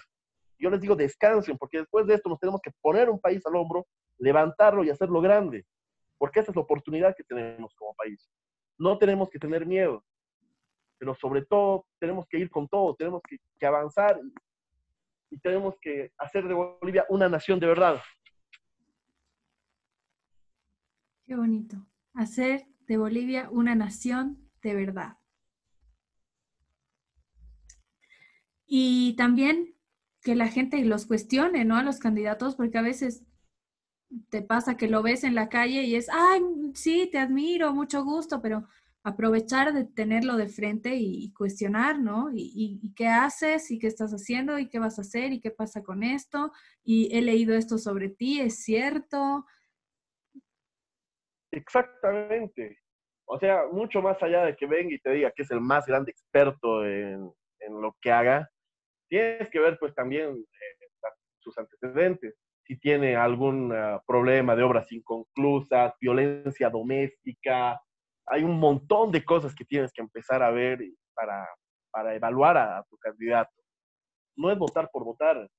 Yo 0.58 0.70
les 0.70 0.82
digo 0.82 0.96
descansen, 0.96 1.58
porque 1.58 1.80
después 1.80 2.06
de 2.06 2.16
esto 2.16 2.30
nos 2.30 2.40
tenemos 2.40 2.62
que 2.62 2.72
poner 2.82 3.10
un 3.10 3.20
país 3.20 3.46
al 3.46 3.56
hombro, 3.56 3.88
levantarlo 4.18 4.84
y 4.84 4.90
hacerlo 4.90 5.22
grande, 5.22 5.66
porque 6.18 6.42
esa 6.42 6.52
es 6.52 6.56
la 6.56 6.62
oportunidad 6.62 7.16
que 7.16 7.24
tenemos 7.24 7.74
como 7.76 7.96
país. 7.96 8.30
No 8.78 8.98
tenemos 8.98 9.30
que 9.30 9.40
tener 9.40 9.66
miedo, 9.66 10.04
pero 10.98 11.16
sobre 11.16 11.46
todo 11.46 11.86
tenemos 11.98 12.28
que 12.28 12.40
ir 12.40 12.50
con 12.50 12.68
todo, 12.68 12.94
tenemos 12.96 13.22
que, 13.24 13.66
avanzar 13.66 14.20
y 15.30 15.40
tenemos 15.40 15.76
que 15.82 16.12
hacer 16.18 16.46
de 16.48 16.54
Bolivia 16.54 17.06
una 17.10 17.30
nación 17.30 17.60
de 17.60 17.68
verdad. 17.68 18.02
Qué 21.26 21.36
bonito. 21.36 21.78
Hacer 22.14 22.66
de 22.88 22.98
Bolivia 22.98 23.48
una 23.52 23.76
nación 23.76 24.49
de 24.62 24.76
verdad. 24.76 25.18
Y 28.66 29.16
también 29.16 29.76
que 30.22 30.36
la 30.36 30.48
gente 30.48 30.84
los 30.84 31.06
cuestione, 31.06 31.66
¿no? 31.66 31.76
A 31.78 31.84
los 31.84 32.00
candidatos, 32.00 32.56
porque 32.56 32.78
a 32.78 32.84
veces 32.84 33.24
te 34.30 34.42
pasa 34.42 34.78
que 34.78 34.88
lo 34.88 35.02
ves 35.02 35.24
en 35.24 35.36
la 35.36 35.50
calle 35.50 35.84
y 35.84 35.96
es, 35.96 36.08
ay, 36.12 36.42
sí, 36.74 37.10
te 37.12 37.20
admiro, 37.20 37.74
mucho 37.74 38.04
gusto, 38.04 38.42
pero 38.42 38.68
aprovechar 39.04 39.74
de 39.74 39.86
tenerlo 39.86 40.36
de 40.36 40.50
frente 40.50 40.96
y 40.96 41.32
cuestionar, 41.34 42.00
¿no? 42.00 42.30
Y, 42.34 42.94
qué 42.96 43.08
haces 43.08 43.72
y 43.72 43.80
qué 43.80 43.88
estás 43.88 44.12
haciendo 44.12 44.60
y 44.60 44.68
qué 44.68 44.80
vas 44.80 45.00
a 45.00 45.02
hacer 45.02 45.32
y 45.32 45.40
qué 45.40 45.52
pasa 45.52 45.84
con 45.84 46.04
esto 46.04 46.52
y 46.84 47.16
he 47.16 47.22
leído 47.22 47.56
esto 47.56 47.78
sobre 47.78 48.10
ti, 48.10 48.42
¿es 48.42 48.64
cierto? 48.64 49.46
Exactamente. 51.52 52.80
O 53.32 53.38
sea, 53.38 53.68
mucho 53.72 54.02
más 54.02 54.22
allá 54.24 54.44
de 54.46 54.56
que 54.56 54.66
venga 54.66 54.94
y 54.94 55.00
te 55.00 55.12
diga 55.12 55.32
que 55.32 55.44
es 55.44 55.52
el 55.52 55.62
más 55.62 55.86
grande 55.86 56.12
experto 56.12 56.86
en, 56.86 57.32
en 57.60 57.82
lo 57.82 57.96
que 58.02 58.12
haga, 58.12 58.50
tienes 59.08 59.50
que 59.50 59.60
ver 59.60 59.78
pues 59.80 59.94
también 59.94 60.30
eh, 60.30 60.88
sus 61.40 61.58
antecedentes. 61.58 62.36
Si 62.66 62.80
tiene 62.80 63.16
algún 63.16 63.74
ah, 63.74 64.02
problema 64.06 64.56
de 64.56 64.64
obras 64.64 64.92
inconclusas, 64.92 65.94
violencia 66.00 66.70
doméstica, 66.70 67.82
hay 68.28 68.44
un 68.44 68.60
montón 68.60 69.12
de 69.12 69.26
cosas 69.26 69.56
que 69.56 69.66
tienes 69.66 69.92
que 69.92 70.02
empezar 70.02 70.44
a 70.44 70.52
ver 70.52 70.80
para, 71.16 71.48
para 71.92 72.16
evaluar 72.16 72.58
a, 72.58 72.84
tu 72.90 72.98
candidato. 72.98 73.52
No 74.36 74.52
es 74.52 74.58
votar 74.58 74.90
por 74.92 75.04
votar. 75.04 75.50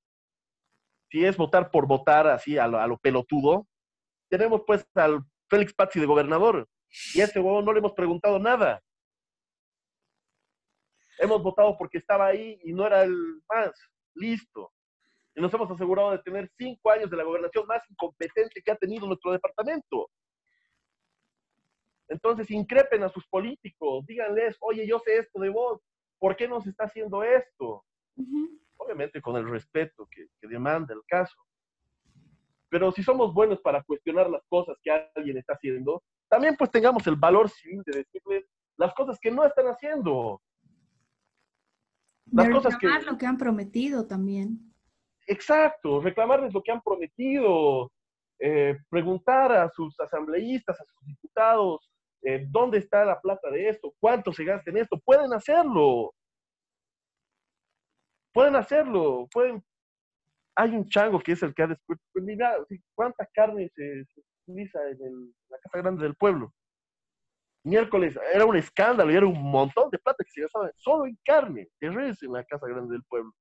Si 1.10 1.24
es 1.24 1.36
votar 1.36 1.70
por 1.70 1.86
votar 1.86 2.28
así 2.28 2.56
a 2.56 2.68
lo, 2.68 2.96
pelotudo, 2.98 3.66
tenemos 4.30 4.62
pues 4.64 4.86
al 4.94 5.20
Félix 5.48 5.74
Pazzi 5.74 5.98
de 5.98 6.06
gobernador. 6.06 6.68
Y 7.14 7.20
a 7.20 7.24
ese 7.24 7.40
huevo 7.40 7.62
no 7.62 7.72
le 7.72 7.78
hemos 7.78 7.92
preguntado 7.92 8.38
nada. 8.38 8.82
Hemos 11.18 11.42
votado 11.42 11.76
porque 11.76 11.98
estaba 11.98 12.26
ahí 12.26 12.58
y 12.64 12.72
no 12.72 12.86
era 12.86 13.02
el 13.02 13.14
más. 13.48 13.72
Listo. 14.14 14.72
Y 15.34 15.40
nos 15.40 15.52
hemos 15.54 15.70
asegurado 15.70 16.10
de 16.12 16.18
tener 16.18 16.50
cinco 16.56 16.90
años 16.90 17.10
de 17.10 17.16
la 17.16 17.24
gobernación 17.24 17.66
más 17.66 17.82
incompetente 17.88 18.62
que 18.62 18.70
ha 18.72 18.76
tenido 18.76 19.06
nuestro 19.06 19.32
departamento. 19.32 20.10
Entonces, 22.08 22.50
increpen 22.50 23.04
a 23.04 23.08
sus 23.08 23.24
políticos, 23.28 24.04
díganles, 24.04 24.56
oye, 24.60 24.84
yo 24.86 24.98
sé 24.98 25.18
esto 25.18 25.38
de 25.38 25.48
vos, 25.48 25.80
¿por 26.18 26.34
qué 26.34 26.48
no 26.48 26.60
se 26.60 26.70
está 26.70 26.84
haciendo 26.84 27.22
esto? 27.22 27.84
Obviamente 28.76 29.22
con 29.22 29.36
el 29.36 29.48
respeto 29.48 30.08
que, 30.10 30.26
demanda 30.48 30.92
el 30.92 31.02
caso. 31.06 31.36
Pero 32.68 32.90
si 32.90 33.04
somos 33.04 33.32
buenos 33.32 33.60
para 33.60 33.82
cuestionar 33.84 34.28
las 34.28 34.42
cosas 34.48 34.76
que 34.82 34.90
alguien 35.14 35.38
está 35.38 35.54
haciendo, 35.54 36.02
también 36.30 36.56
pues 36.56 36.70
tengamos 36.70 37.06
el 37.06 37.16
valor 37.16 37.50
civil 37.50 37.82
de 37.84 37.98
decirles 37.98 38.44
las 38.76 38.94
cosas 38.94 39.18
que 39.20 39.30
no 39.30 39.44
están 39.44 39.66
haciendo. 39.66 40.40
Las 42.32 42.48
cosas 42.48 42.78
que... 42.78 42.86
lo 43.04 43.18
que 43.18 43.26
han 43.26 43.36
prometido 43.36 44.06
también. 44.06 44.72
Exacto, 45.26 46.00
reclamarles 46.00 46.54
lo 46.54 46.62
que 46.62 46.70
han 46.70 46.80
prometido, 46.80 47.92
eh, 48.38 48.78
preguntar 48.88 49.52
a 49.52 49.68
sus 49.70 49.98
asambleístas, 49.98 50.80
a 50.80 50.84
sus 50.84 51.06
diputados, 51.06 51.90
eh, 52.22 52.46
¿dónde 52.48 52.78
está 52.78 53.04
la 53.04 53.20
plata 53.20 53.50
de 53.50 53.68
esto? 53.68 53.92
¿Cuánto 53.98 54.32
se 54.32 54.44
gasta 54.44 54.70
en 54.70 54.78
esto? 54.78 55.00
Pueden 55.04 55.32
hacerlo. 55.34 56.14
Pueden 58.32 58.54
hacerlo. 58.54 59.28
Pueden... 59.32 59.64
Hay 60.54 60.70
un 60.70 60.88
chango 60.88 61.18
que 61.18 61.32
es 61.32 61.42
el 61.42 61.54
que 61.54 61.62
ha 61.64 61.66
descubierto. 61.66 62.04
Pues 62.12 62.24
mira, 62.24 62.56
¿cuánta 62.94 63.26
carne 63.32 63.68
se, 63.74 64.04
utiliza 64.46 64.80
en, 64.88 65.34
la 65.48 65.58
Casa 65.58 65.78
Grande 65.78 66.02
del 66.02 66.14
Pueblo? 66.14 66.52
Miércoles 67.64 68.18
era 68.32 68.46
un 68.46 68.56
escándalo 68.56 69.10
y 69.12 69.16
era 69.16 69.26
un 69.26 69.42
montón 69.42 69.90
de 69.90 69.98
plata 69.98 70.24
que 70.24 70.30
se 70.30 70.42
gastaba 70.42 70.70
solo 70.76 71.06
en 71.06 71.18
carne 71.24 71.68
de 71.80 71.90
res 71.90 72.22
en 72.22 72.32
la 72.32 72.44
Casa 72.44 72.66
Grande 72.66 72.92
del 72.92 73.04
Pueblo. 73.04 73.32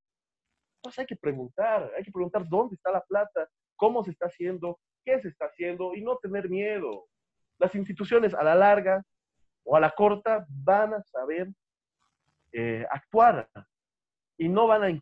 Entonces 0.77 0.99
hay 0.99 1.05
que 1.05 1.15
preguntar, 1.15 1.91
hay 1.97 2.03
que 2.03 2.11
preguntar 2.11 2.47
dónde 2.47 2.75
está 2.75 2.91
la 2.91 3.01
plata, 3.01 3.49
cómo 3.75 4.03
se 4.03 4.11
está 4.11 4.27
haciendo, 4.27 4.79
qué 5.05 5.19
se 5.21 5.29
está 5.29 5.45
haciendo 5.45 5.95
y 5.95 6.01
no 6.01 6.17
tener 6.17 6.49
miedo 6.49 7.05
las 7.59 7.75
instituciones 7.75 8.33
a 8.33 8.43
la 8.43 8.55
larga 8.55 9.03
o 9.63 9.75
a 9.75 9.79
la 9.79 9.91
corta 9.91 10.45
van 10.49 10.93
a 10.93 11.03
saber 11.03 11.49
eh, 12.51 12.85
actuar 12.89 13.47
y 14.37 14.47
no 14.49 14.67
van 14.67 14.83
a 14.83 14.99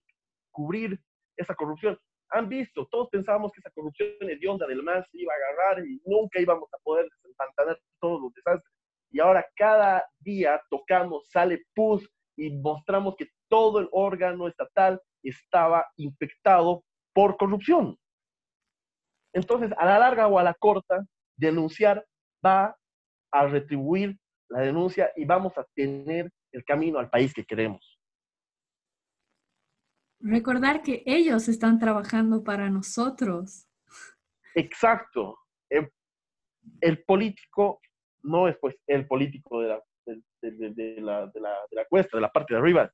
cubrir 0.52 1.00
esa 1.38 1.56
corrupción. 1.56 1.98
Han 2.32 2.50
visto, 2.50 2.88
todos 2.88 3.10
pensábamos 3.10 3.52
que 3.52 3.60
esa 3.60 3.72
corrupción 3.72 4.10
hedionda 4.22 4.68
del 4.68 4.84
MAS 4.84 5.08
iba 5.14 5.32
a 5.34 5.36
agarrar 5.36 5.86
y 5.86 6.02
nunca 6.06 6.40
íbamos 6.42 6.70
a 6.74 6.78
poder 6.84 7.08
desempantanar 7.10 7.80
todos 8.00 8.22
los 8.22 8.34
desastres. 8.34 8.74
Y 9.12 9.20
ahora 9.20 9.46
cada 9.56 10.06
día 10.20 10.62
tocamos, 10.70 11.30
sale 11.30 11.64
PUS 11.74 12.10
y 12.36 12.52
mostramos 12.58 13.16
que 13.16 13.28
todo 13.50 13.80
el 13.80 13.88
órgano 13.92 14.48
estatal 14.48 15.02
estaba 15.24 15.86
infectado 15.96 16.84
por 17.14 17.38
corrupción. 17.38 17.98
Entonces, 19.34 19.72
a 19.78 19.86
la 19.86 20.00
larga 20.00 20.28
o 20.28 20.38
a 20.40 20.44
la 20.44 20.54
corta, 20.54 21.06
denunciar 21.38 22.06
va 22.46 22.76
a 23.32 23.48
retribuir 23.48 24.18
la 24.50 24.62
denuncia 24.62 25.12
y 25.16 25.26
vamos 25.26 25.58
a 25.58 25.66
tener 25.76 26.32
el 26.52 26.64
camino 26.64 27.00
al 27.00 27.10
país 27.10 27.34
que 27.34 27.46
queremos. 27.46 27.97
Recordar 30.28 30.84
que 30.84 31.04
ellos 31.06 31.48
están 31.48 31.80
trabajando 31.80 32.44
para 32.44 32.70
nosotros. 32.70 33.66
Exacto. 34.56 35.38
El, 35.70 37.04
político 37.04 37.80
no 38.24 38.50
es 38.50 38.58
pues 38.60 38.76
el 38.88 39.08
político 39.08 39.62
de 39.62 39.70
la, 39.70 39.82
de, 40.06 40.22
la, 40.42 41.28
de, 41.28 41.40
la, 41.40 41.52
de 41.70 41.76
la 41.76 41.86
cuesta, 41.86 42.18
de 42.18 42.22
la 42.22 42.32
parte 42.32 42.54
de 42.54 42.60
arriba. 42.60 42.92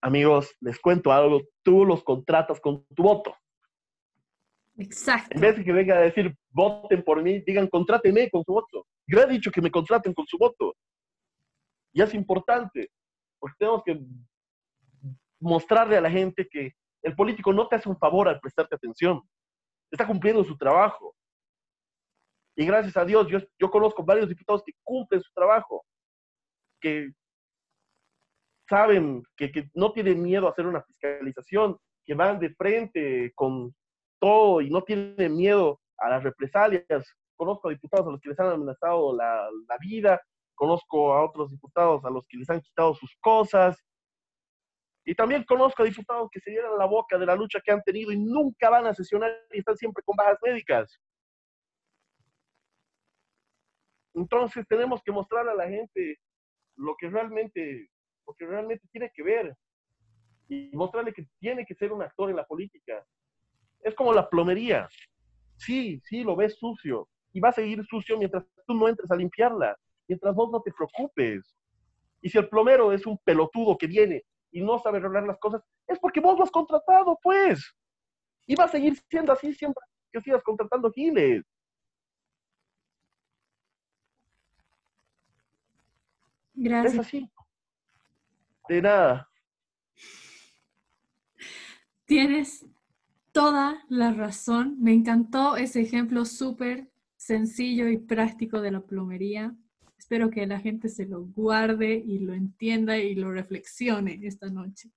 Amigos, 0.00 0.54
les 0.60 0.78
cuento 0.78 1.10
algo, 1.10 1.42
tú 1.64 1.84
los 1.84 2.04
contratas 2.04 2.60
con 2.60 2.86
tu 2.94 3.02
voto. 3.02 3.36
Exacto. 4.76 5.34
En 5.34 5.40
vez 5.40 5.56
de 5.56 5.64
que 5.64 5.72
venga 5.72 5.96
a 5.96 6.02
decir, 6.02 6.36
voten 6.50 7.02
por 7.02 7.20
mí, 7.20 7.40
digan, 7.40 7.66
contrátenme 7.66 8.30
con 8.30 8.44
su 8.44 8.52
voto. 8.52 8.86
Yo 9.08 9.20
he 9.20 9.26
dicho 9.26 9.50
que 9.50 9.60
me 9.60 9.72
contraten 9.72 10.14
con 10.14 10.26
su 10.28 10.38
voto. 10.38 10.76
Y 11.92 12.00
es 12.00 12.14
importante, 12.14 12.90
porque 13.40 13.56
tenemos 13.58 13.82
que 13.84 13.98
mostrarle 15.40 15.96
a 15.96 16.00
la 16.00 16.10
gente 16.10 16.48
que 16.50 16.72
el 17.02 17.14
político 17.14 17.52
no 17.52 17.68
te 17.68 17.76
hace 17.76 17.88
un 17.88 17.98
favor 17.98 18.28
al 18.28 18.40
prestarte 18.40 18.74
atención. 18.74 19.20
Está 19.90 20.06
cumpliendo 20.06 20.42
su 20.44 20.56
trabajo. 20.56 21.14
Y 22.56 22.64
gracias 22.66 22.96
a 22.96 23.04
Dios, 23.04 23.26
yo, 23.28 23.38
yo 23.58 23.70
conozco 23.70 24.04
varios 24.04 24.28
diputados 24.28 24.62
que 24.64 24.72
cumplen 24.82 25.20
su 25.20 25.32
trabajo, 25.32 25.84
que 26.80 27.10
saben 28.68 29.22
que, 29.36 29.50
que 29.50 29.68
no 29.74 29.92
tienen 29.92 30.22
miedo 30.22 30.46
a 30.46 30.50
hacer 30.50 30.66
una 30.66 30.82
fiscalización, 30.82 31.76
que 32.06 32.14
van 32.14 32.38
de 32.38 32.54
frente 32.54 33.32
con 33.34 33.74
y 34.62 34.70
no 34.70 34.82
tiene 34.82 35.28
miedo 35.28 35.80
a 35.98 36.08
las 36.08 36.22
represalias. 36.22 36.84
Conozco 37.36 37.68
a 37.68 37.72
diputados 37.72 38.06
a 38.06 38.10
los 38.10 38.20
que 38.20 38.30
les 38.30 38.40
han 38.40 38.52
amenazado 38.52 39.14
la, 39.14 39.48
la 39.68 39.78
vida, 39.78 40.20
conozco 40.54 41.12
a 41.12 41.24
otros 41.24 41.50
diputados 41.50 42.04
a 42.04 42.10
los 42.10 42.26
que 42.26 42.38
les 42.38 42.48
han 42.48 42.60
quitado 42.60 42.94
sus 42.94 43.14
cosas. 43.20 43.76
Y 45.04 45.14
también 45.14 45.44
conozco 45.44 45.82
a 45.82 45.86
diputados 45.86 46.30
que 46.32 46.40
se 46.40 46.50
llenan 46.50 46.78
la 46.78 46.86
boca 46.86 47.18
de 47.18 47.26
la 47.26 47.36
lucha 47.36 47.60
que 47.62 47.70
han 47.70 47.82
tenido 47.82 48.10
y 48.10 48.18
nunca 48.18 48.70
van 48.70 48.86
a 48.86 48.94
sesionar 48.94 49.30
y 49.52 49.58
están 49.58 49.76
siempre 49.76 50.02
con 50.02 50.16
bajas 50.16 50.38
médicas. 50.42 50.98
Entonces 54.14 54.64
tenemos 54.66 55.02
que 55.02 55.12
mostrar 55.12 55.46
a 55.48 55.54
la 55.54 55.68
gente 55.68 56.18
lo 56.76 56.94
que 56.98 57.10
realmente, 57.10 57.90
lo 58.26 58.34
que 58.34 58.46
realmente 58.46 58.86
tiene 58.90 59.10
que 59.14 59.22
ver 59.22 59.54
y 60.48 60.70
mostrarle 60.72 61.12
que 61.12 61.26
tiene 61.38 61.66
que 61.66 61.74
ser 61.74 61.92
un 61.92 62.02
actor 62.02 62.30
en 62.30 62.36
la 62.36 62.46
política. 62.46 63.04
Es 63.80 63.94
como 63.94 64.12
la 64.12 64.28
plomería. 64.28 64.88
Sí, 65.56 66.00
sí, 66.04 66.22
lo 66.22 66.34
ves 66.34 66.56
sucio. 66.58 67.08
Y 67.32 67.40
va 67.40 67.50
a 67.50 67.52
seguir 67.52 67.84
sucio 67.84 68.16
mientras 68.16 68.44
tú 68.66 68.74
no 68.74 68.88
entres 68.88 69.10
a 69.10 69.16
limpiarla. 69.16 69.76
Mientras 70.08 70.34
vos 70.34 70.50
no 70.50 70.62
te 70.62 70.72
preocupes. 70.72 71.54
Y 72.22 72.30
si 72.30 72.38
el 72.38 72.48
plomero 72.48 72.92
es 72.92 73.04
un 73.06 73.18
pelotudo 73.18 73.76
que 73.76 73.86
viene 73.86 74.24
y 74.54 74.62
no 74.62 74.78
sabe 74.78 74.98
arreglar 74.98 75.24
las 75.24 75.38
cosas, 75.38 75.62
es 75.88 75.98
porque 75.98 76.20
vos 76.20 76.38
lo 76.38 76.44
has 76.44 76.50
contratado, 76.50 77.18
pues. 77.20 77.74
Y 78.46 78.54
va 78.54 78.64
a 78.64 78.68
seguir 78.68 78.96
siendo 79.10 79.32
así 79.32 79.52
siempre 79.52 79.82
que 80.12 80.20
sigas 80.20 80.44
contratando 80.44 80.92
giles. 80.92 81.44
Gracias. 86.54 86.94
Es 86.94 87.00
así. 87.00 87.30
De 88.68 88.80
nada. 88.80 89.28
Tienes 92.04 92.64
toda 93.32 93.84
la 93.88 94.12
razón. 94.12 94.76
Me 94.78 94.92
encantó 94.92 95.56
ese 95.56 95.80
ejemplo 95.80 96.24
súper 96.24 96.92
sencillo 97.16 97.88
y 97.88 97.98
práctico 97.98 98.60
de 98.60 98.70
la 98.70 98.82
plomería. 98.82 99.56
Espero 100.14 100.30
que 100.30 100.46
la 100.46 100.60
gente 100.60 100.88
se 100.88 101.06
lo 101.06 101.24
guarde 101.24 101.92
y 101.92 102.20
lo 102.20 102.34
entienda 102.34 102.96
y 102.96 103.16
lo 103.16 103.32
reflexione 103.32 104.20
esta 104.22 104.48
noche. 104.48 104.88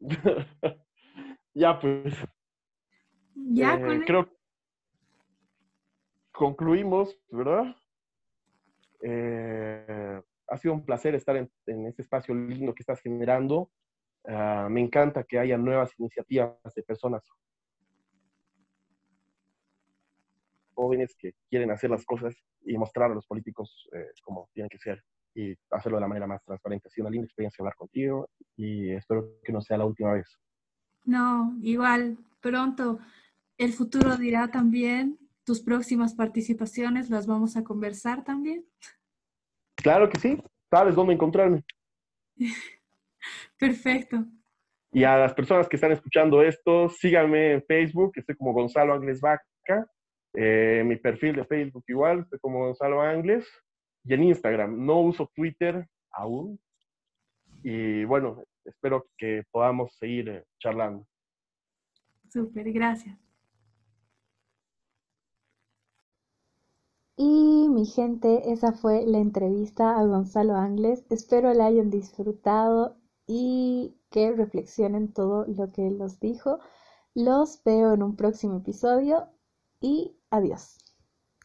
ya, 1.54 1.80
pues. 1.80 2.14
Ya, 3.34 3.76
eh, 3.76 3.80
con 3.80 4.00
creo 4.00 4.28
concluimos, 6.30 7.18
¿verdad? 7.30 7.74
Eh, 9.00 10.20
ha 10.46 10.58
sido 10.58 10.74
un 10.74 10.84
placer 10.84 11.14
estar 11.14 11.38
en, 11.38 11.50
en, 11.64 11.86
este 11.86 12.02
espacio 12.02 12.34
lindo 12.34 12.74
que 12.74 12.82
estás 12.82 13.00
generando. 13.00 13.70
Ah, 14.26 14.68
me 14.70 14.82
encanta 14.82 15.24
que 15.24 15.38
haya 15.38 15.56
nuevas 15.56 15.98
iniciativas 15.98 16.58
de 16.74 16.82
personas 16.82 17.26
jóvenes 20.76 21.16
que 21.18 21.32
quieren 21.50 21.72
hacer 21.72 21.90
las 21.90 22.04
cosas 22.04 22.36
y 22.64 22.78
mostrar 22.78 23.10
a 23.10 23.14
los 23.14 23.26
políticos 23.26 23.88
eh, 23.92 24.10
cómo 24.22 24.48
tienen 24.52 24.68
que 24.68 24.78
ser 24.78 25.02
y 25.34 25.54
hacerlo 25.70 25.98
de 25.98 26.02
la 26.02 26.08
manera 26.08 26.26
más 26.26 26.44
transparente. 26.44 26.88
Ha 26.88 26.90
sido 26.90 27.06
una 27.06 27.12
linda 27.12 27.26
experiencia 27.26 27.62
hablar 27.62 27.74
contigo 27.74 28.28
y 28.56 28.92
espero 28.92 29.40
que 29.42 29.52
no 29.52 29.60
sea 29.60 29.78
la 29.78 29.84
última 29.84 30.12
vez. 30.12 30.38
No, 31.04 31.56
igual, 31.62 32.18
pronto 32.40 33.00
el 33.58 33.72
futuro 33.72 34.16
dirá 34.16 34.50
también 34.50 35.18
tus 35.44 35.60
próximas 35.62 36.14
participaciones, 36.14 37.08
las 37.08 37.26
vamos 37.26 37.56
a 37.56 37.64
conversar 37.64 38.24
también. 38.24 38.66
Claro 39.76 40.08
que 40.08 40.18
sí, 40.18 40.42
sabes 40.70 40.94
dónde 40.94 41.14
encontrarme. 41.14 41.64
Perfecto. 43.58 44.24
Y 44.92 45.04
a 45.04 45.16
las 45.18 45.34
personas 45.34 45.68
que 45.68 45.76
están 45.76 45.92
escuchando 45.92 46.42
esto, 46.42 46.88
síganme 46.88 47.52
en 47.52 47.62
Facebook, 47.62 48.12
estoy 48.16 48.34
como 48.36 48.52
Gonzalo 48.52 48.94
Ángeles 48.94 49.20
Vaca, 49.20 49.86
eh, 50.36 50.82
mi 50.84 50.96
perfil 50.96 51.36
de 51.36 51.44
Facebook 51.44 51.84
igual, 51.88 52.20
estoy 52.20 52.38
como 52.40 52.66
Gonzalo 52.66 53.00
Ángeles, 53.00 53.48
y 54.04 54.14
en 54.14 54.24
Instagram, 54.24 54.84
no 54.84 55.00
uso 55.00 55.30
Twitter 55.34 55.86
aún, 56.10 56.60
y 57.62 58.04
bueno, 58.04 58.44
espero 58.64 59.06
que 59.16 59.44
podamos 59.50 59.96
seguir 59.96 60.28
eh, 60.28 60.44
charlando. 60.58 61.06
Súper, 62.28 62.70
gracias. 62.72 63.18
Y 67.16 67.68
mi 67.70 67.86
gente, 67.86 68.52
esa 68.52 68.72
fue 68.72 69.06
la 69.06 69.18
entrevista 69.18 69.98
a 69.98 70.04
Gonzalo 70.04 70.54
Ángeles. 70.54 71.06
Espero 71.08 71.54
la 71.54 71.66
hayan 71.66 71.88
disfrutado 71.88 72.98
y 73.26 73.96
que 74.10 74.32
reflexionen 74.32 75.14
todo 75.14 75.46
lo 75.46 75.72
que 75.72 75.86
él 75.86 75.96
nos 75.96 76.20
dijo. 76.20 76.58
Los 77.14 77.62
veo 77.64 77.94
en 77.94 78.02
un 78.02 78.16
próximo 78.16 78.58
episodio 78.58 79.28
y 79.80 80.16
adiós. 80.30 80.78